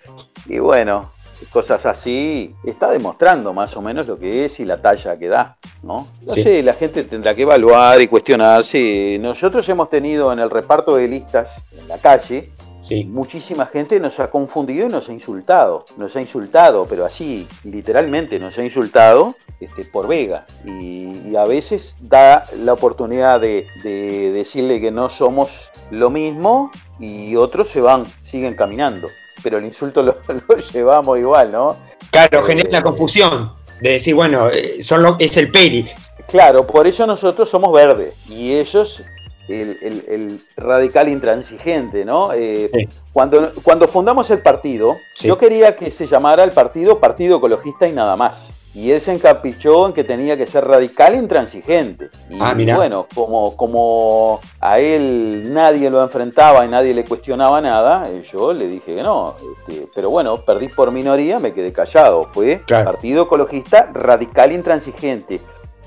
[0.59, 1.11] bueno,
[1.51, 5.57] cosas así, está demostrando más o menos lo que es y la talla que da,
[5.83, 6.07] ¿no?
[6.21, 9.17] No sé, la gente tendrá que evaluar y cuestionarse.
[9.21, 13.03] Nosotros hemos tenido en el reparto de listas en la calle, Sí.
[13.03, 15.85] Muchísima gente nos ha confundido y nos ha insultado.
[15.97, 20.47] Nos ha insultado, pero así, literalmente, nos ha insultado este, por Vega.
[20.65, 26.71] Y, y a veces da la oportunidad de, de decirle que no somos lo mismo
[26.99, 29.07] y otros se van, siguen caminando.
[29.43, 30.17] Pero el insulto lo,
[30.47, 31.77] lo llevamos igual, ¿no?
[32.11, 35.89] Claro, Eh, genera la confusión de decir, bueno, eh, son lo- es el Peri.
[36.27, 39.01] Claro, por eso nosotros somos verdes y ellos
[39.49, 42.31] el, el- el radical intransigente, ¿no?
[42.33, 42.87] Eh, Sí.
[43.13, 45.27] cuando, cuando fundamos el partido, Sí.
[45.27, 48.51] yo quería que se llamara el partido Partido Ecologista y nada más.
[48.75, 52.11] Y él se encaprichó en que tenía que ser radical e intransigente.
[52.29, 58.07] Y Ah, bueno, como, como a él nadie lo enfrentaba y nadie le cuestionaba nada,
[58.07, 59.33] eh, yo le dije que no.
[59.67, 62.25] Este, pero bueno, perdí por minoría, me quedé callado.
[62.25, 62.85] Fue Claro.
[62.85, 65.41] Partido Ecologista Radical e Intransigente.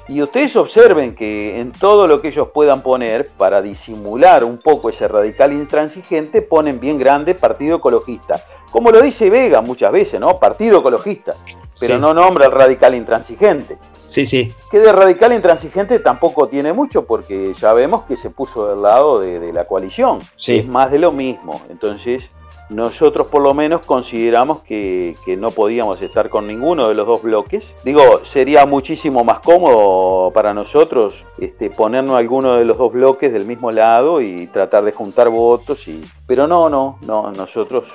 [0.08, 4.90] Y ustedes observen que en todo lo que ellos puedan poner, para disimular un poco
[4.90, 8.40] ese radical intransigente, ponen bien grande Partido Ecologista.
[8.70, 10.38] Como lo dice Vega muchas veces, ¿no?
[10.38, 11.34] Partido Ecologista.
[11.78, 12.00] Pero Sí.
[12.00, 13.78] no nombra el radical intransigente.
[14.08, 14.52] Sí, sí.
[14.70, 19.20] Que de radical intransigente tampoco tiene mucho, porque ya vemos que se puso del lado
[19.20, 20.18] de, de la coalición.
[20.36, 20.56] Sí.
[20.58, 21.60] Es más de lo mismo.
[21.70, 22.30] Entonces,
[22.72, 27.74] nosotros por lo menos consideramos que, no podíamos estar con ninguno de los dos bloques.
[27.84, 33.44] Digo, sería muchísimo más cómodo para nosotros este, ponernos alguno de los dos bloques del
[33.44, 35.86] mismo lado y tratar de juntar votos.
[35.88, 36.04] Y...
[36.26, 37.92] Pero no, no, no, nosotros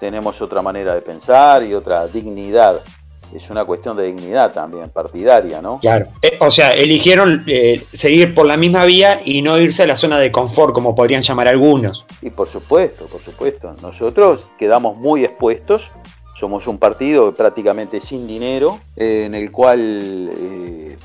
[0.00, 2.80] tenemos otra manera de pensar y otra dignidad.
[3.34, 5.78] Es una cuestión de dignidad también, partidaria, ¿no?
[5.80, 6.06] Claro.
[6.22, 9.96] Eh, o sea, eligieron eh, seguir por la misma vía y no irse a la
[9.96, 12.06] zona de confort, como podrían llamar algunos.
[12.22, 13.74] Y por supuesto, por supuesto.
[13.82, 15.90] Nosotros quedamos muy expuestos.
[16.36, 20.30] Somos un partido prácticamente sin dinero, eh, en el cual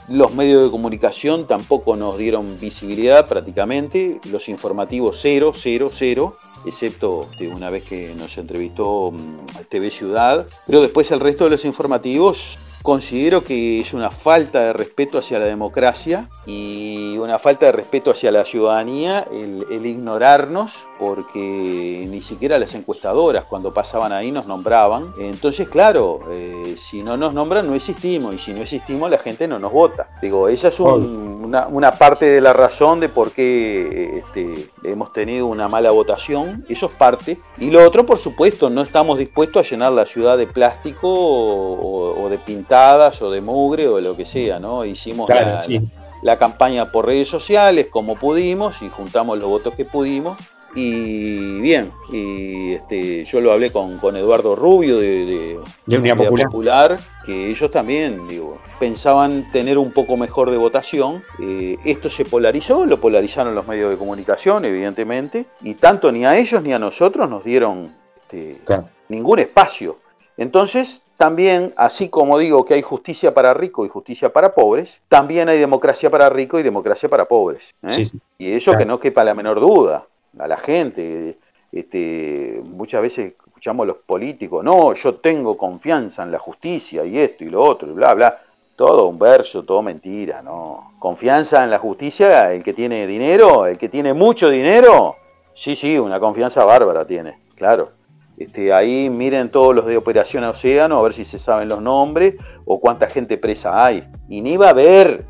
[0.09, 4.19] los medios de comunicación tampoco nos dieron visibilidad prácticamente.
[4.31, 6.35] Los informativos cero, cero, cero,
[6.65, 10.45] excepto una vez que nos entrevistó mm, TV Ciudad.
[10.65, 15.39] Pero después el resto de los informativos considero que es una falta de respeto hacia
[15.39, 22.21] la democracia y una falta de respeto hacia la ciudadanía el, el ignorarnos porque ni
[22.21, 25.13] siquiera las encuestadoras cuando pasaban ahí nos nombraban.
[25.17, 29.47] Entonces, claro, eh, si no nos nombran no existimos y si no existimos la gente
[29.47, 30.07] no nos vota.
[30.21, 35.11] Digo, esa es un- una, una parte de la razón de por qué este, hemos
[35.13, 36.65] tenido una mala votación.
[36.69, 37.37] Eso es parte.
[37.57, 42.29] Y lo otro, por supuesto, no estamos dispuestos a llenar la ciudad de plástico o,
[42.29, 44.85] de pintadas o de mugre o de lo que sea, ¿no?
[44.85, 45.81] Hicimos Claro, la, sí.
[46.23, 50.37] la campaña por redes sociales como pudimos y juntamos los votos que pudimos.
[50.75, 56.17] Y bien, y este, yo lo hablé con, con Eduardo Rubio de, de, De Unidad
[56.17, 56.99] Popular.
[57.25, 61.23] que ellos también digo, pensaban tener un poco mejor de votación.
[61.39, 66.37] Eh, esto se polarizó, lo polarizaron los medios de comunicación, evidentemente, y tanto ni a
[66.37, 67.91] ellos ni a nosotros nos dieron
[68.23, 68.89] este, Claro.
[69.09, 69.97] ningún espacio.
[70.37, 75.47] Entonces, también, así como digo que hay justicia para ricos y justicia para pobres, también
[75.49, 77.75] hay democracia para ricos y democracia para pobres.
[77.83, 77.95] ¿eh?
[77.97, 78.19] Sí, sí.
[78.39, 78.79] Y eso Claro.
[78.79, 80.07] que no quepa la menor duda.
[80.39, 81.37] A la gente,
[81.71, 87.17] este, muchas veces escuchamos a los políticos, no, yo tengo confianza en la justicia y
[87.17, 88.39] esto y lo otro, y bla, bla.
[88.75, 90.93] Todo un verso, todo mentira, ¿no?
[90.97, 95.15] Confianza en la justicia, el que tiene dinero, el que tiene mucho dinero,
[95.53, 97.91] sí, sí, una confianza bárbara tiene, claro.
[98.37, 102.35] Este, ahí miren todos los de Operación Océano, a ver si se saben los nombres
[102.65, 104.07] o cuánta gente presa hay.
[104.27, 105.25] Y ni va a haber,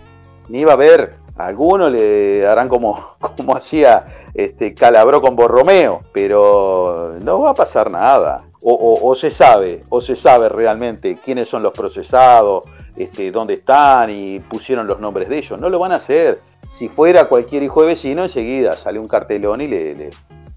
[0.48, 1.16] ni va a haber.
[1.36, 7.92] Algunos le harán como, como hacía este, Calabró con Borromeo, pero no va a pasar
[7.92, 8.46] nada.
[8.66, 12.64] O, se sabe, o se sabe realmente quiénes son los procesados,
[12.96, 15.60] este, dónde están y pusieron los nombres de ellos.
[15.60, 16.40] No lo van a hacer.
[16.70, 19.96] Si fuera cualquier hijo de vecino, enseguida sale un cartelón y le,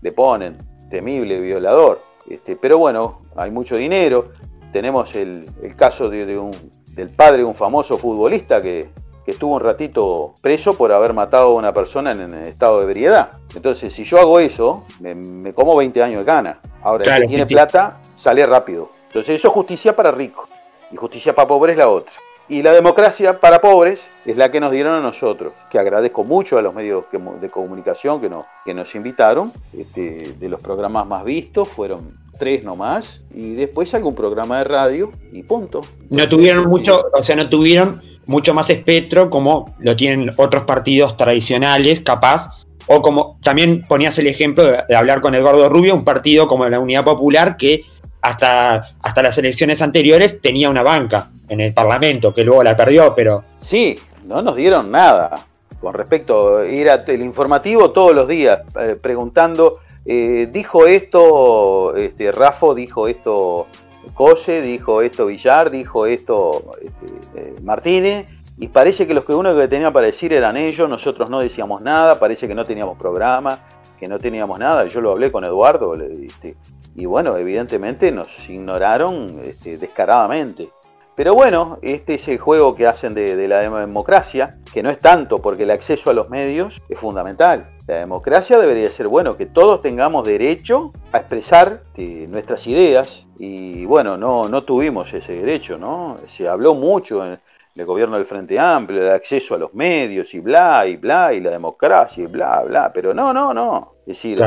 [0.02, 0.56] le- ponen
[0.88, 2.00] temible violador.
[2.30, 4.30] Este, pero bueno, hay mucho dinero.
[4.72, 6.52] Tenemos el, caso de un,
[6.94, 8.88] del padre de un famoso futbolista que,
[9.26, 13.32] que estuvo un ratito preso por haber matado a una persona en, estado de ebriedad.
[13.56, 16.60] Entonces, si yo hago eso, me, me como 20 años de gana.
[16.80, 18.88] Ahora, el Claro, que tiene plata sale rápido.
[19.08, 20.48] Entonces, eso es justicia para ricos.
[20.92, 22.12] Y justicia para pobres es la otra.
[22.48, 26.56] Y la democracia para pobres es la que nos dieron a nosotros, que agradezco mucho
[26.56, 27.04] a los medios
[27.40, 29.52] de comunicación que nos, que nos invitaron.
[29.76, 35.10] Este, de los programas más vistos fueron tres nomás, y después algún programa de radio
[35.32, 35.80] y punto.
[36.10, 41.16] No tuvieron mucho, o sea, no tuvieron mucho más espectro como lo tienen otros partidos
[41.16, 42.50] tradicionales, capaz.
[42.88, 46.78] O como también ponías el ejemplo de, hablar con Eduardo Rubio, un partido como la
[46.78, 47.82] Unidad Popular que
[48.22, 53.14] hasta, hasta las elecciones anteriores tenía una banca en el Parlamento, que luego la perdió,
[53.14, 55.46] pero Sí, no nos dieron nada
[55.80, 62.30] con respecto a ir al informativo todos los días eh, preguntando eh, dijo esto, este,
[62.30, 63.66] Rafo dijo esto,
[64.14, 67.06] Cose dijo esto, Villar dijo esto, este,
[67.40, 71.28] eh, Martínez, y parece que los que uno que tenía para decir eran ellos, nosotros
[71.28, 73.60] no decíamos nada, parece que no teníamos programa,
[73.98, 74.86] que no teníamos nada.
[74.86, 76.56] Yo lo hablé con Eduardo, este,
[76.94, 80.70] y bueno, evidentemente nos ignoraron este, descaradamente.
[81.16, 85.40] Pero bueno, este es el juego que hacen de, la democracia, que no es tanto
[85.40, 87.70] porque el acceso a los medios es fundamental.
[87.86, 93.86] La democracia debería ser, bueno, que todos tengamos derecho a expresar este, nuestras ideas y
[93.86, 96.18] bueno, no, no tuvimos ese derecho, ¿no?
[96.26, 97.40] Se habló mucho en,
[97.76, 101.40] el gobierno del Frente Amplio, el acceso a los medios y bla, y bla, y
[101.40, 103.92] la democracia y bla, bla, pero no, no, no.
[104.00, 104.42] Es decir,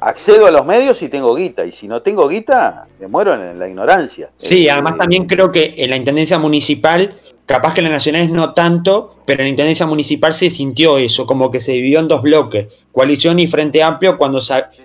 [0.00, 3.58] accedo a los medios y tengo guita, y si no tengo guita, me muero en
[3.58, 4.30] la ignorancia.
[4.38, 8.30] Sí, eh, además también creo que en la Intendencia Municipal, capaz que en las nacionales
[8.30, 12.08] no tanto, pero en la Intendencia Municipal se sintió eso, como que se dividió en
[12.08, 14.40] dos bloques, coalición y Frente Amplio, cuando,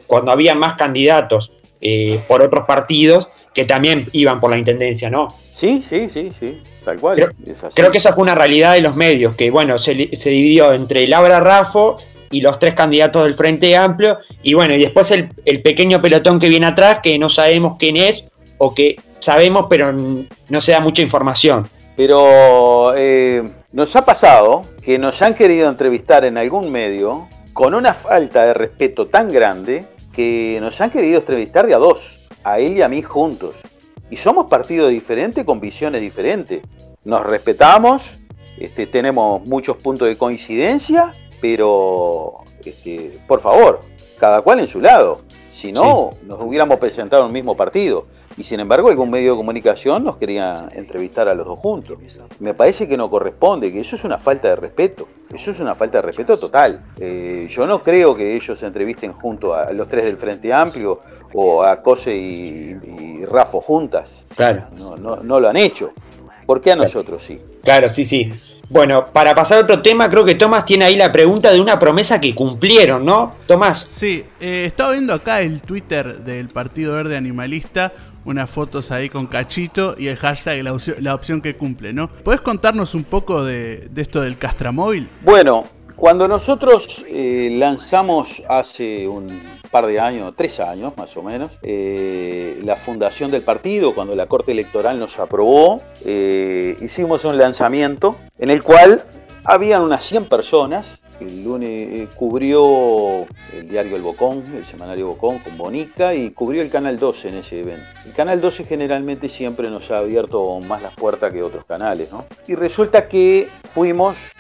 [0.07, 5.29] cuando había más candidatos eh, por otros partidos que también iban por la Intendencia, ¿no?
[5.49, 6.61] Sí, sí, sí, sí.
[6.83, 7.33] Tal cual.
[7.73, 11.39] Creo, que esa fue una realidad de los medios, que bueno, se, dividió entre Laura
[11.39, 11.95] Raffo
[12.29, 15.29] y los tres candidatos del Frente Amplio, y bueno, y después el,
[15.61, 18.25] pequeño pelotón que viene atrás, que no sabemos quién es,
[18.57, 21.69] o que sabemos, pero no se da mucha información.
[21.95, 23.41] Pero eh,
[23.71, 28.53] nos ha pasado que nos han querido entrevistar en algún medio con una falta de
[28.53, 32.87] respeto tan grande que nos han querido entrevistar de a dos, a él y a
[32.87, 33.55] mí juntos.
[34.09, 36.61] Y somos partidos diferentes con visiones diferentes.
[37.03, 38.03] Nos respetamos,
[38.57, 43.81] este, tenemos muchos puntos de coincidencia, pero este, por favor,
[44.19, 45.21] cada cual en su lado.
[45.49, 48.05] Si no, nos hubiéramos presentado en el mismo partido.
[48.37, 51.97] Y sin embargo, algún medio de comunicación nos quería entrevistar a los dos juntos.
[52.39, 55.07] Me parece que no corresponde, que eso es una falta de respeto.
[55.33, 56.81] Eso es una falta de respeto total.
[56.99, 60.99] Eh, yo no creo que ellos se entrevisten junto a los tres del Frente Amplio
[61.33, 64.27] o a Cose y, Rafo juntas.
[64.35, 64.65] Claro.
[64.77, 65.91] No, no, no lo han hecho.
[66.45, 67.41] ¿Por qué a nosotros sí?
[67.63, 68.31] Claro, sí, sí.
[68.69, 71.79] Bueno, para pasar a otro tema, creo que Tomás tiene ahí la pregunta de una
[71.79, 73.33] promesa que cumplieron, ¿no?
[73.47, 73.87] Tomás.
[73.89, 77.91] Sí, eh, estaba viendo acá el Twitter del Partido Verde Animalista,
[78.25, 82.09] unas fotos ahí con cachito y el hashtag la opción, que cumple, ¿no?
[82.09, 85.07] ¿Puedes contarnos un poco de, esto del castramóvil?
[85.21, 85.65] Bueno,
[85.95, 89.27] cuando nosotros eh, lanzamos hace un
[89.71, 94.25] par de años, tres años más o menos, eh, la fundación del partido, cuando la
[94.27, 99.05] Corte Electoral nos aprobó, eh, hicimos un lanzamiento en el cual
[99.45, 100.99] habían unas 100 personas.
[101.19, 106.61] El lunes eh, cubrió el diario El Bocón, el semanario Bocón con Bonica y cubrió
[106.61, 107.85] el Canal 12 en ese evento.
[108.05, 112.25] El Canal 12 generalmente siempre nos ha abierto más las puertas que otros canales, ¿no?
[112.47, 114.31] Y resulta que fuimos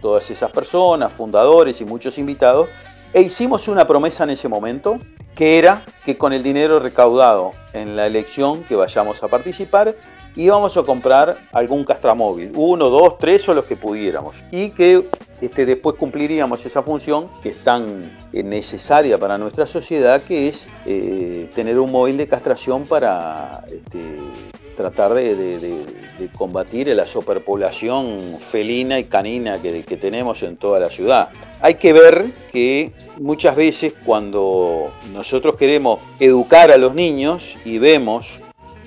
[0.00, 2.68] todas esas personas, fundadores y muchos invitados,
[3.12, 4.98] e hicimos una promesa en ese momento,
[5.34, 9.94] que era que con el dinero recaudado en la elección que vayamos a participar,
[10.36, 14.36] íbamos a comprar algún castramóvil, uno, dos, tres o los que pudiéramos.
[14.50, 15.08] Y que
[15.40, 21.50] este, después cumpliríamos esa función que es tan necesaria para nuestra sociedad, que es eh,
[21.54, 24.18] tener un móvil de castración para este,
[24.78, 25.84] tratar de,
[26.36, 31.30] combatir la superpoblación felina y canina que, tenemos en toda la ciudad.
[31.60, 38.40] Hay que ver que muchas veces cuando nosotros queremos educar a los niños y vemos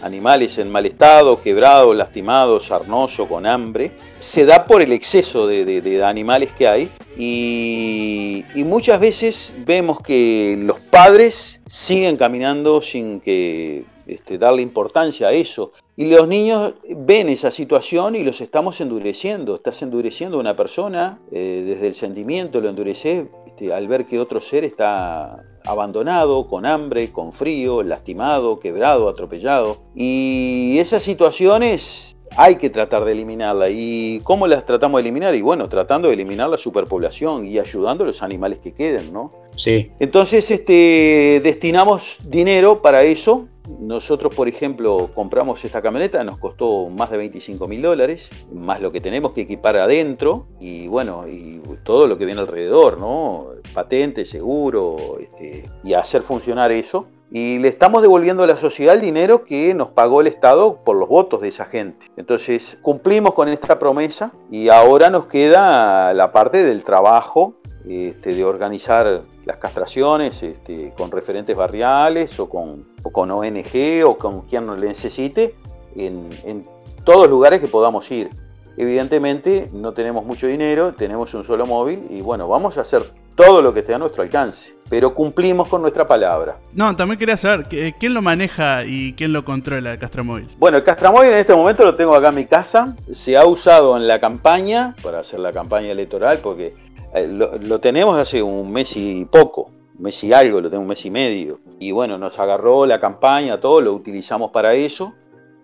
[0.03, 6.03] animales en mal estado, quebrados, lastimados, sarnosos, con hambre, se da por el exceso de,
[6.03, 14.61] animales que hay y, muchas veces vemos que los padres siguen caminando sin este, darle
[14.61, 15.73] importancia a eso.
[15.97, 19.55] Y los niños ven esa situación y los estamos endureciendo.
[19.55, 24.19] Estás endureciendo a una persona eh, desde el sentimiento, lo endureces este, al ver que
[24.19, 29.77] otro ser está abandonado, con hambre, con frío, lastimado, quebrado, atropellado.
[29.95, 33.69] Y esas situaciones hay que tratar de eliminarla.
[33.69, 35.35] ¿Y cómo las tratamos de eliminar?
[35.35, 39.31] Y bueno, tratando de eliminar la superpoblación y ayudando a los animales que queden, ¿no?
[39.55, 39.91] Sí.
[39.99, 43.47] Entonces, este, destinamos dinero para eso
[43.79, 48.91] nosotros, por ejemplo, compramos esta camioneta, nos costó más de 25 mil dólares, más lo
[48.91, 53.47] que tenemos que equipar adentro y bueno, y todo lo que viene alrededor, ¿no?
[53.73, 57.07] Patente, seguro, este, y hacer funcionar eso.
[57.33, 60.97] Y le estamos devolviendo a la sociedad el dinero que nos pagó el Estado por
[60.97, 62.07] los votos de esa gente.
[62.17, 67.55] Entonces, cumplimos con esta promesa y ahora nos queda la parte del trabajo
[67.87, 74.41] este, de organizar las castraciones este, con referentes barriales o con, con ONG o con
[74.41, 75.55] quien lo necesite
[75.95, 76.65] en, en
[77.03, 78.29] todos lugares que podamos ir.
[78.77, 83.03] Evidentemente no tenemos mucho dinero, tenemos un solo móvil y bueno, vamos a hacer
[83.35, 86.57] todo lo que esté a nuestro alcance, pero cumplimos con nuestra palabra.
[86.73, 87.67] No, también quería saber,
[87.97, 90.47] ¿quién lo maneja y quién lo controla el Castromóvil?
[90.57, 93.97] Bueno, el Castromóvil en este momento lo tengo acá en mi casa, se ha usado
[93.97, 96.73] en la campaña, para hacer la campaña electoral, porque
[97.13, 100.87] eh, lo, tenemos hace un mes y poco, un mes y algo, lo tengo un
[100.89, 105.13] mes y medio, y bueno, nos agarró la campaña, todo, lo utilizamos para eso,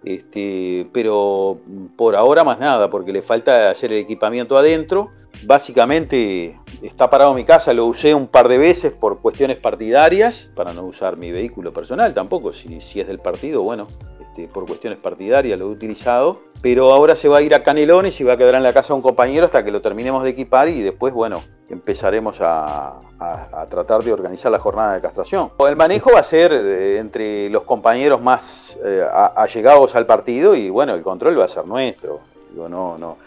[0.04, 1.60] este, pero
[1.96, 5.10] por ahora más nada, porque le falta hacer el equipamiento adentro.
[5.44, 10.74] Básicamente está parado mi casa, lo usé un par de veces por cuestiones partidarias, para
[10.74, 13.88] no usar mi vehículo personal tampoco, si, si es del partido, bueno,
[14.38, 18.22] este, por cuestiones partidarias lo he utilizado, pero ahora se va a ir a Canelones
[18.22, 20.70] y va a quedar en la casa un compañero hasta que lo terminemos de equipar
[20.70, 23.00] y después, bueno, empezaremos a,
[23.70, 25.52] tratar de organizar la jornada de castración.
[25.68, 29.04] El manejo va a ser eh, entre los compañeros más eh,
[29.36, 32.20] allegados al partido y bueno, el control va a ser nuestro.
[32.52, 33.18] Digo, no, no,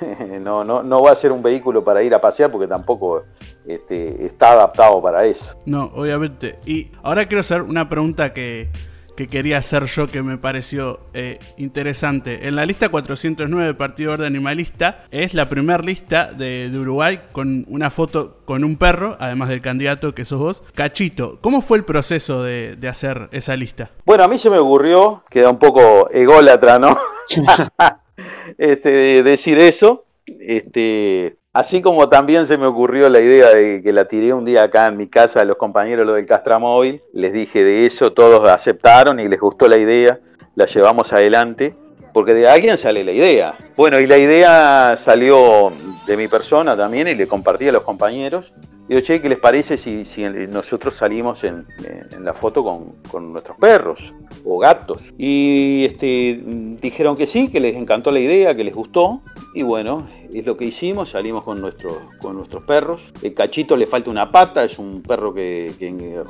[0.40, 3.24] no, no, no va a ser un vehículo para ir a pasear porque tampoco
[3.66, 5.56] este, está adaptado para eso.
[5.64, 6.58] No, obviamente.
[6.66, 8.68] Y ahora quiero hacer una pregunta que
[9.16, 12.48] que quería hacer yo que me pareció eh, interesante.
[12.48, 17.64] En la lista 409 del Partido Verde Animalista es la primera lista de, Uruguay con
[17.68, 21.38] una foto con un perro, además del candidato que sos vos, Cachito.
[21.40, 23.90] ¿Cómo fue el proceso de, hacer esa lista?
[24.04, 26.98] Bueno, a mí se me ocurrió, queda un poco ególatra, ¿no?
[28.58, 30.04] este, decir eso.
[30.26, 34.64] Este, Así como también se me ocurrió la idea de que la tiré un día
[34.64, 38.44] acá en mi casa a los compañeros lo del Castramóvil, les dije de eso, todos
[38.50, 40.18] aceptaron y les gustó la idea,
[40.56, 41.76] la llevamos adelante,
[42.12, 43.54] porque de alguien sale la idea.
[43.76, 45.70] Bueno, y la idea salió
[46.06, 48.52] de mi persona también y le compartí a los compañeros.
[48.88, 50.04] Digo, che, ¿qué les parece si,
[50.50, 51.64] nosotros salimos en,
[52.20, 54.12] la foto con, nuestros perros
[54.44, 55.00] o gatos?
[55.16, 56.38] Y este,
[56.82, 59.20] dijeron que sí, que les encantó la idea, que les gustó.
[59.54, 63.00] Y bueno, es lo que hicimos, salimos con, nuestros con nuestros perros.
[63.22, 65.72] El cachito le falta una pata, es un perro que,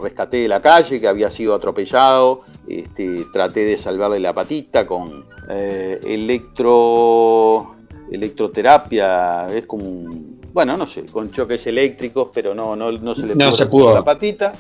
[0.01, 2.41] rescaté de la calle, que había sido atropellado.
[2.69, 7.74] Este, traté de salvarle la patita con eh, electro,
[8.11, 13.27] electroterapia, es como un bueno, no sé, con choques eléctricos, pero no, no, no se
[13.27, 13.35] le
[13.67, 14.53] pudo, la patita.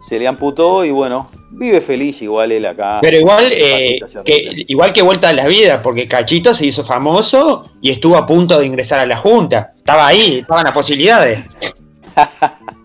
[0.00, 2.98] Se le amputó y bueno, vive feliz igual él acá.
[3.02, 7.62] Pero igual, eh, que, igual que vuelta a la vida, porque Cachito se hizo famoso
[7.82, 9.70] y estuvo a punto de ingresar a la Junta.
[9.76, 11.46] Estaba ahí, estaban las posibilidades.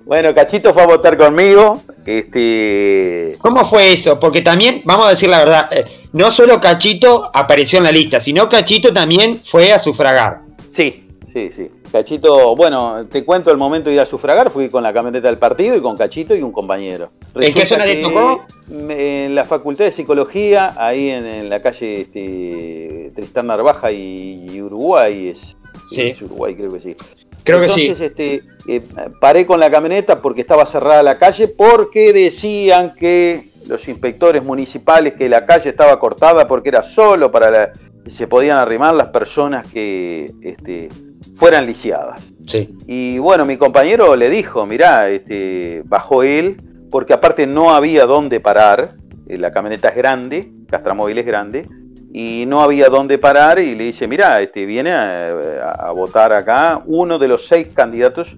[0.10, 1.80] Bueno, Cachito fue a votar conmigo.
[2.04, 3.36] Este...
[3.38, 4.20] ¿Cómo fue eso?
[4.20, 8.20] Porque también, vamos a decir la verdad, eh, no solo Cachito apareció en la lista,
[8.20, 10.40] sino Cachito también fue a sufragar.
[10.72, 11.70] Sí, Sí, sí.
[11.92, 15.38] Cachito, bueno, te cuento el momento de ir a sufragar, fui con la camioneta del
[15.38, 17.10] partido y con Cachito y un compañero.
[17.36, 18.46] ¿En qué zona le tocó?
[18.72, 25.56] En la Facultad de Psicología, ahí en, la calle este, Tristán Narvaja y, Uruguay, es,
[25.92, 26.16] sí.
[26.24, 26.98] Uruguay creo que sí.
[27.44, 27.88] Creo que sí.
[27.88, 28.82] este, eh,
[29.20, 35.14] paré con la camioneta porque estaba cerrada la calle, porque decían que los inspectores municipales
[35.14, 37.72] que la calle estaba cortada porque era solo para la,
[38.08, 40.90] se podían arrimar las personas que este,
[41.36, 42.34] fueran lisiadas.
[42.48, 42.76] Sí.
[42.88, 46.58] Y bueno, mi compañero le dijo, mirá, este, bajó él,
[46.90, 48.96] porque aparte no había dónde parar,
[49.28, 51.68] eh, la camioneta es grande, Castramóvil es grande,
[52.12, 57.20] y no había dónde parar y le dice, mirá, este, viene a, votar acá uno
[57.20, 58.38] de los seis candidatos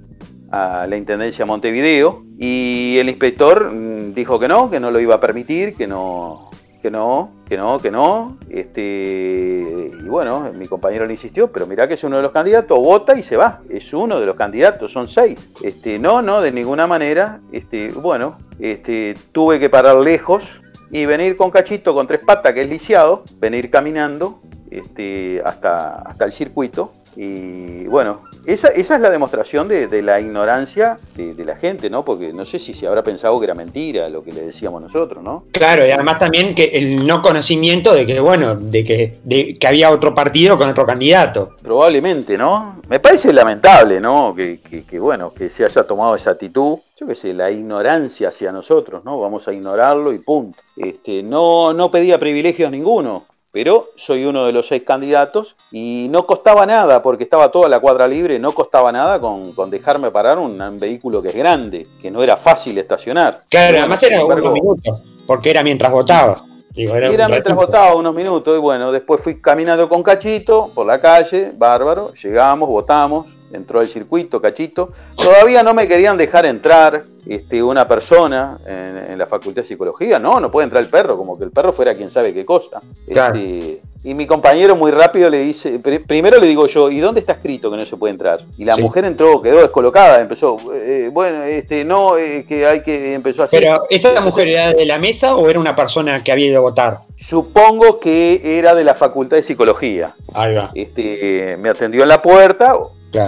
[0.52, 5.16] a la Intendencia Montevideo y el inspector mm, dijo que no, que no lo iba
[5.16, 6.50] a permitir, que no,
[6.82, 8.38] que no, que no, que no.
[8.50, 12.78] Este, y bueno, mi compañero le insistió, pero mirá que es uno de los candidatos,
[12.78, 13.60] vota y se va.
[13.70, 15.54] Es uno de los candidatos, son seis.
[15.64, 17.40] Este, no, no, de ninguna manera.
[17.52, 20.61] Este, bueno, este, tuve que parar lejos
[20.92, 24.40] y venir con Cachito con tres patas, que es lisiado, venir caminando
[24.70, 26.92] este, hasta, hasta el circuito.
[27.16, 32.04] Y bueno, esa, es la demostración de, la ignorancia de, la gente, ¿no?
[32.04, 35.24] Porque no sé si se habrá pensado que era mentira lo que le decíamos nosotros,
[35.24, 35.44] ¿no?
[35.52, 39.68] Claro, y además también que el no conocimiento de que, bueno, de que, de que
[39.68, 41.56] había otro partido con otro candidato.
[41.62, 42.82] Probablemente, ¿no?
[42.88, 44.34] Me parece lamentable, ¿no?
[44.36, 46.78] Que, que, bueno, que se haya tomado esa actitud.
[46.98, 49.20] Yo qué sé, la ignorancia hacia nosotros, ¿no?
[49.20, 50.60] Vamos a ignorarlo y punto.
[50.76, 56.26] Este, no, no pedía privilegios ninguno pero soy uno de los seis candidatos y no
[56.26, 60.80] costaba nada, porque estaba toda la cuadra libre, no costaba nada con, dejarme parar un,
[60.80, 63.44] vehículo que es grande, que no era fácil estacionar.
[63.50, 66.46] Claro, además era unos minutos, porque era mientras votabas.
[66.76, 71.52] era, mientras votaba unos minutos y bueno, después fui caminando con Cachito por la calle,
[71.56, 74.92] bárbaro, llegamos, votamos, entró al circuito, cachito.
[75.16, 80.18] Todavía no me querían dejar entrar este, una persona en, la facultad de psicología.
[80.20, 82.82] No, no puede entrar el perro, como que el perro fuera quien sabe qué cosa.
[83.06, 87.34] Este, Y mi compañero muy rápido le dice, primero le digo yo, ¿y dónde está
[87.34, 88.44] escrito que no se puede entrar?
[88.58, 93.14] Y la mujer entró, quedó descolocada, empezó, eh, bueno, este, no, eh, que hay que,
[93.14, 93.62] empezó a hacer...
[93.62, 96.62] Pero, ¿esa mujer era de la mesa o era una persona que había ido a
[96.62, 97.02] votar?
[97.16, 100.16] Supongo que era de la Facultad de Psicología.
[100.34, 100.72] Ahí va.
[100.74, 102.74] Este, me atendió en la puerta,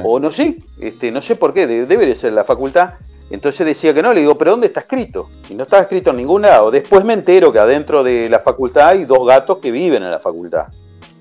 [0.04, 2.94] o no sé, este, no sé por qué, debe de ser la facultad.
[3.30, 5.30] Entonces decía que no, le digo, pero ¿dónde está escrito?
[5.50, 6.70] Y no estaba escrito en ningún lado.
[6.70, 10.20] Después me entero que adentro de la facultad hay dos gatos que viven en la
[10.20, 10.68] facultad.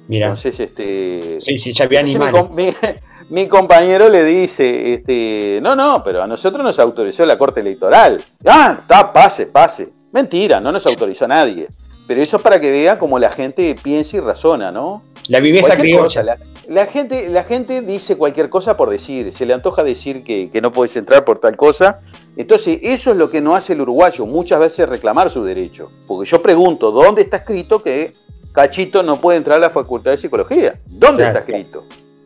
[0.08, 0.26] Mira.
[0.26, 1.38] Entonces, este.
[1.40, 2.44] Sí, sí, ya había animales.
[3.30, 8.22] Mi, compañero le dice, este, no, no, pero a nosotros nos autorizó la Corte Electoral.
[8.44, 9.88] Ah, está, pase, pase.
[10.12, 11.66] Mentira, no nos autorizó nadie.
[12.07, 15.03] Pero eso es para que vea cómo la gente piensa y razona, ¿no?
[15.28, 16.38] La viveza criolla.
[16.68, 20.72] La, gente, la gente dice cualquier cosa por decir, se le antoja decir que, no
[20.72, 22.00] puedes entrar por tal cosa.
[22.36, 25.90] Entonces, eso es lo que no hace el uruguayo, muchas veces reclamar su derecho.
[26.07, 28.12] Porque yo pregunto, ¿dónde está escrito que
[28.53, 30.80] Cachito no puede entrar a la Facultad de Psicología?
[30.86, 31.84] ¿Dónde está escrito?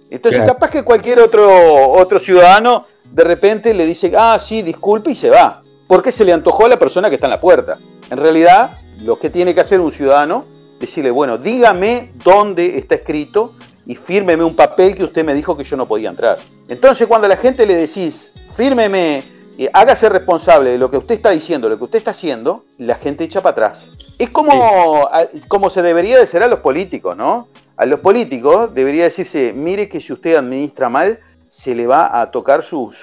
[0.08, 5.16] Entonces, capaz que cualquier otro, otro ciudadano de repente le dice, ah, sí, disculpe y
[5.16, 5.60] se va.
[5.86, 7.78] Porque se le antojó a la persona que está en la puerta.
[8.10, 10.44] En realidad, lo que tiene que hacer un ciudadano
[10.78, 13.54] decirle, bueno, dígame dónde está escrito
[13.86, 16.38] y fírmeme un papel que usted me dijo que yo no podía entrar.
[16.68, 19.22] Entonces cuando a la gente le decís, fírmeme,
[19.58, 22.96] y hágase responsable de lo que usted está diciendo, lo que usted está haciendo, la
[22.96, 23.88] gente echa para atrás.
[24.18, 25.08] Es como,
[25.48, 27.48] como se debería de ser a los políticos, ¿no?
[27.78, 32.30] A los políticos debería decirse, mire que si usted administra mal, se le va a
[32.30, 32.96] tocar sus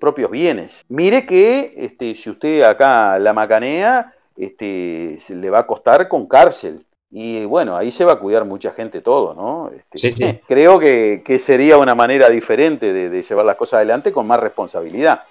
[0.00, 0.84] propios bienes.
[0.88, 6.26] Mire que este, si usted acá la macanea, este, se le va a costar con
[6.26, 6.84] cárcel.
[7.10, 9.70] Y bueno, ahí se va a cuidar mucha gente todo, ¿no?
[9.74, 15.22] Este, creo que, sería una manera diferente de, llevar las cosas adelante con más responsabilidad.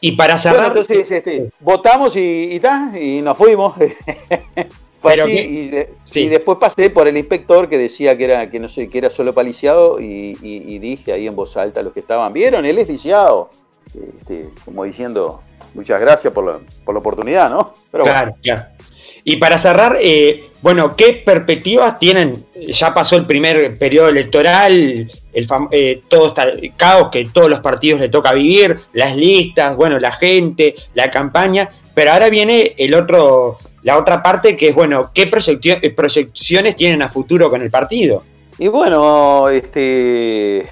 [0.00, 0.66] Y para cerrar.
[0.66, 2.60] entonces este, votamos y,
[2.94, 3.74] y, nos fuimos.
[4.98, 5.68] Fue así,
[6.14, 9.10] y, después pasé por el inspector que decía que era, que no sé, que era
[9.10, 12.64] solo paliciado y, dije ahí en voz alta a los que estaban, ¿vieron?
[12.64, 13.50] Él es lisiado.
[13.94, 15.42] Este, como diciendo,
[15.74, 17.74] muchas gracias por la, por la oportunidad, ¿no?
[17.90, 18.64] claro, claro.
[19.24, 22.44] Y para cerrar, eh, bueno, ¿qué perspectivas tienen?
[22.54, 27.60] Ya pasó el primer periodo electoral, el, eh, todo está, el caos que todos los
[27.60, 32.94] partidos le toca vivir, las listas, bueno, la gente, la campaña, pero ahora viene el
[32.94, 38.24] otro, la otra parte que es, bueno, ¿qué proyecciones tienen a futuro con el partido?
[38.58, 40.66] Y bueno, este,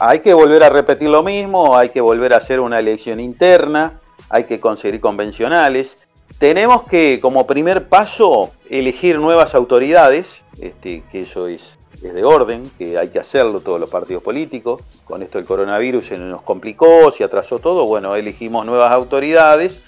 [0.00, 4.00] hay que volver a repetir lo mismo, hay que volver a hacer una elección interna,
[4.34, 5.96] hay que conseguir convencionales.
[6.38, 12.98] Tenemos que, como primer paso, elegir nuevas autoridades, este, que eso es, de orden, que
[12.98, 14.82] hay que hacerlo todos los partidos políticos.
[15.04, 17.86] Con esto el coronavirus se nos complicó, se atrasó todo.
[17.86, 19.80] Bueno, elegimos nuevas autoridades,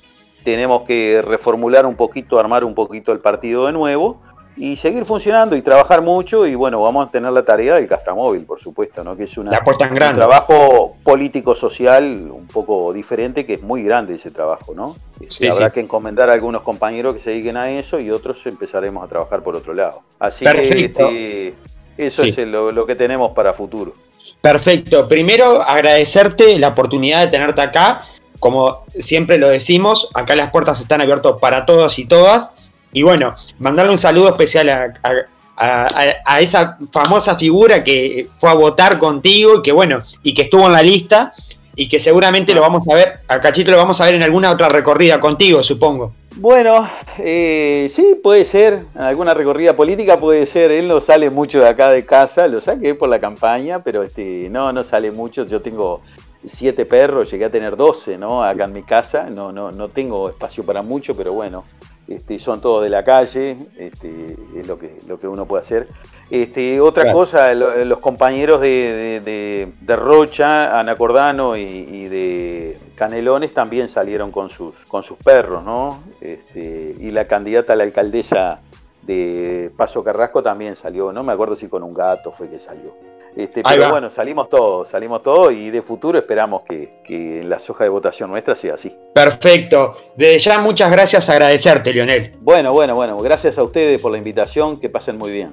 [0.45, 4.21] tenemos que reformular un poquito, armar un poquito el partido de nuevo
[4.57, 8.45] y seguir funcionando y trabajar mucho y bueno, vamos a tener la tarea del Castramóvil,
[8.45, 9.17] por supuesto, ¿no?
[9.17, 14.75] que es una, un trabajo político-social un poco diferente, que es muy grande ese trabajo,
[14.75, 14.97] ¿no?
[15.21, 19.05] Este, habrá que encomendar a algunos compañeros que se dediquen a eso y otros empezaremos
[19.05, 20.01] a trabajar por otro lado.
[20.19, 21.55] Así que este,
[21.99, 23.95] eso es lo, lo que tenemos para futuro.
[24.41, 25.09] Perfecto.
[25.09, 28.03] Primero, agradecerte la oportunidad de tenerte acá.
[28.39, 32.51] Como siempre lo decimos, acá las puertas están abiertas para todos y todas.
[32.97, 39.57] Y bueno, mandarle un saludo especial a, esa famosa figura que fue a votar contigo
[39.59, 41.35] y que bueno, y que estuvo en la lista
[41.75, 44.51] y que seguramente lo vamos a ver, a Cachito lo vamos a ver en alguna
[44.51, 46.15] otra recorrida contigo, supongo.
[46.37, 46.89] Bueno,
[47.19, 51.91] eh, sí, puede ser, alguna recorrida política puede ser, él no sale mucho de acá
[51.91, 56.01] de casa, lo saqué por la campaña, pero este, no, no sale mucho, yo tengo
[56.47, 58.43] siete perros, llegué a tener doce, ¿no?
[58.43, 61.65] Acá en mi casa, no, no, no tengo espacio para mucho, pero bueno,
[62.09, 65.89] este, son todos de la calle, este, es lo que, lo que uno puede hacer.
[66.31, 74.51] Este, otra cosa, los compañeros de, Rocha, Anacordano y, y, de Canelones también salieron con
[74.51, 76.03] sus, con sus perros, ¿no?
[76.21, 78.61] Este, y la candidata a la alcaldesa
[79.03, 83.16] de Paso Carrasco también salió, no me acuerdo si con un gato fue que salió.
[83.37, 87.85] Este, pero bueno, salimos todos, salimos todos y de futuro esperamos que, que la soja
[87.85, 88.97] de votación nuestra sea así.
[89.13, 89.95] Perfecto.
[90.17, 92.33] Desde ya muchas gracias, agradecerte, Lionel.
[92.41, 95.53] Bueno, bueno, bueno, gracias a ustedes por la invitación, que pasen muy bien.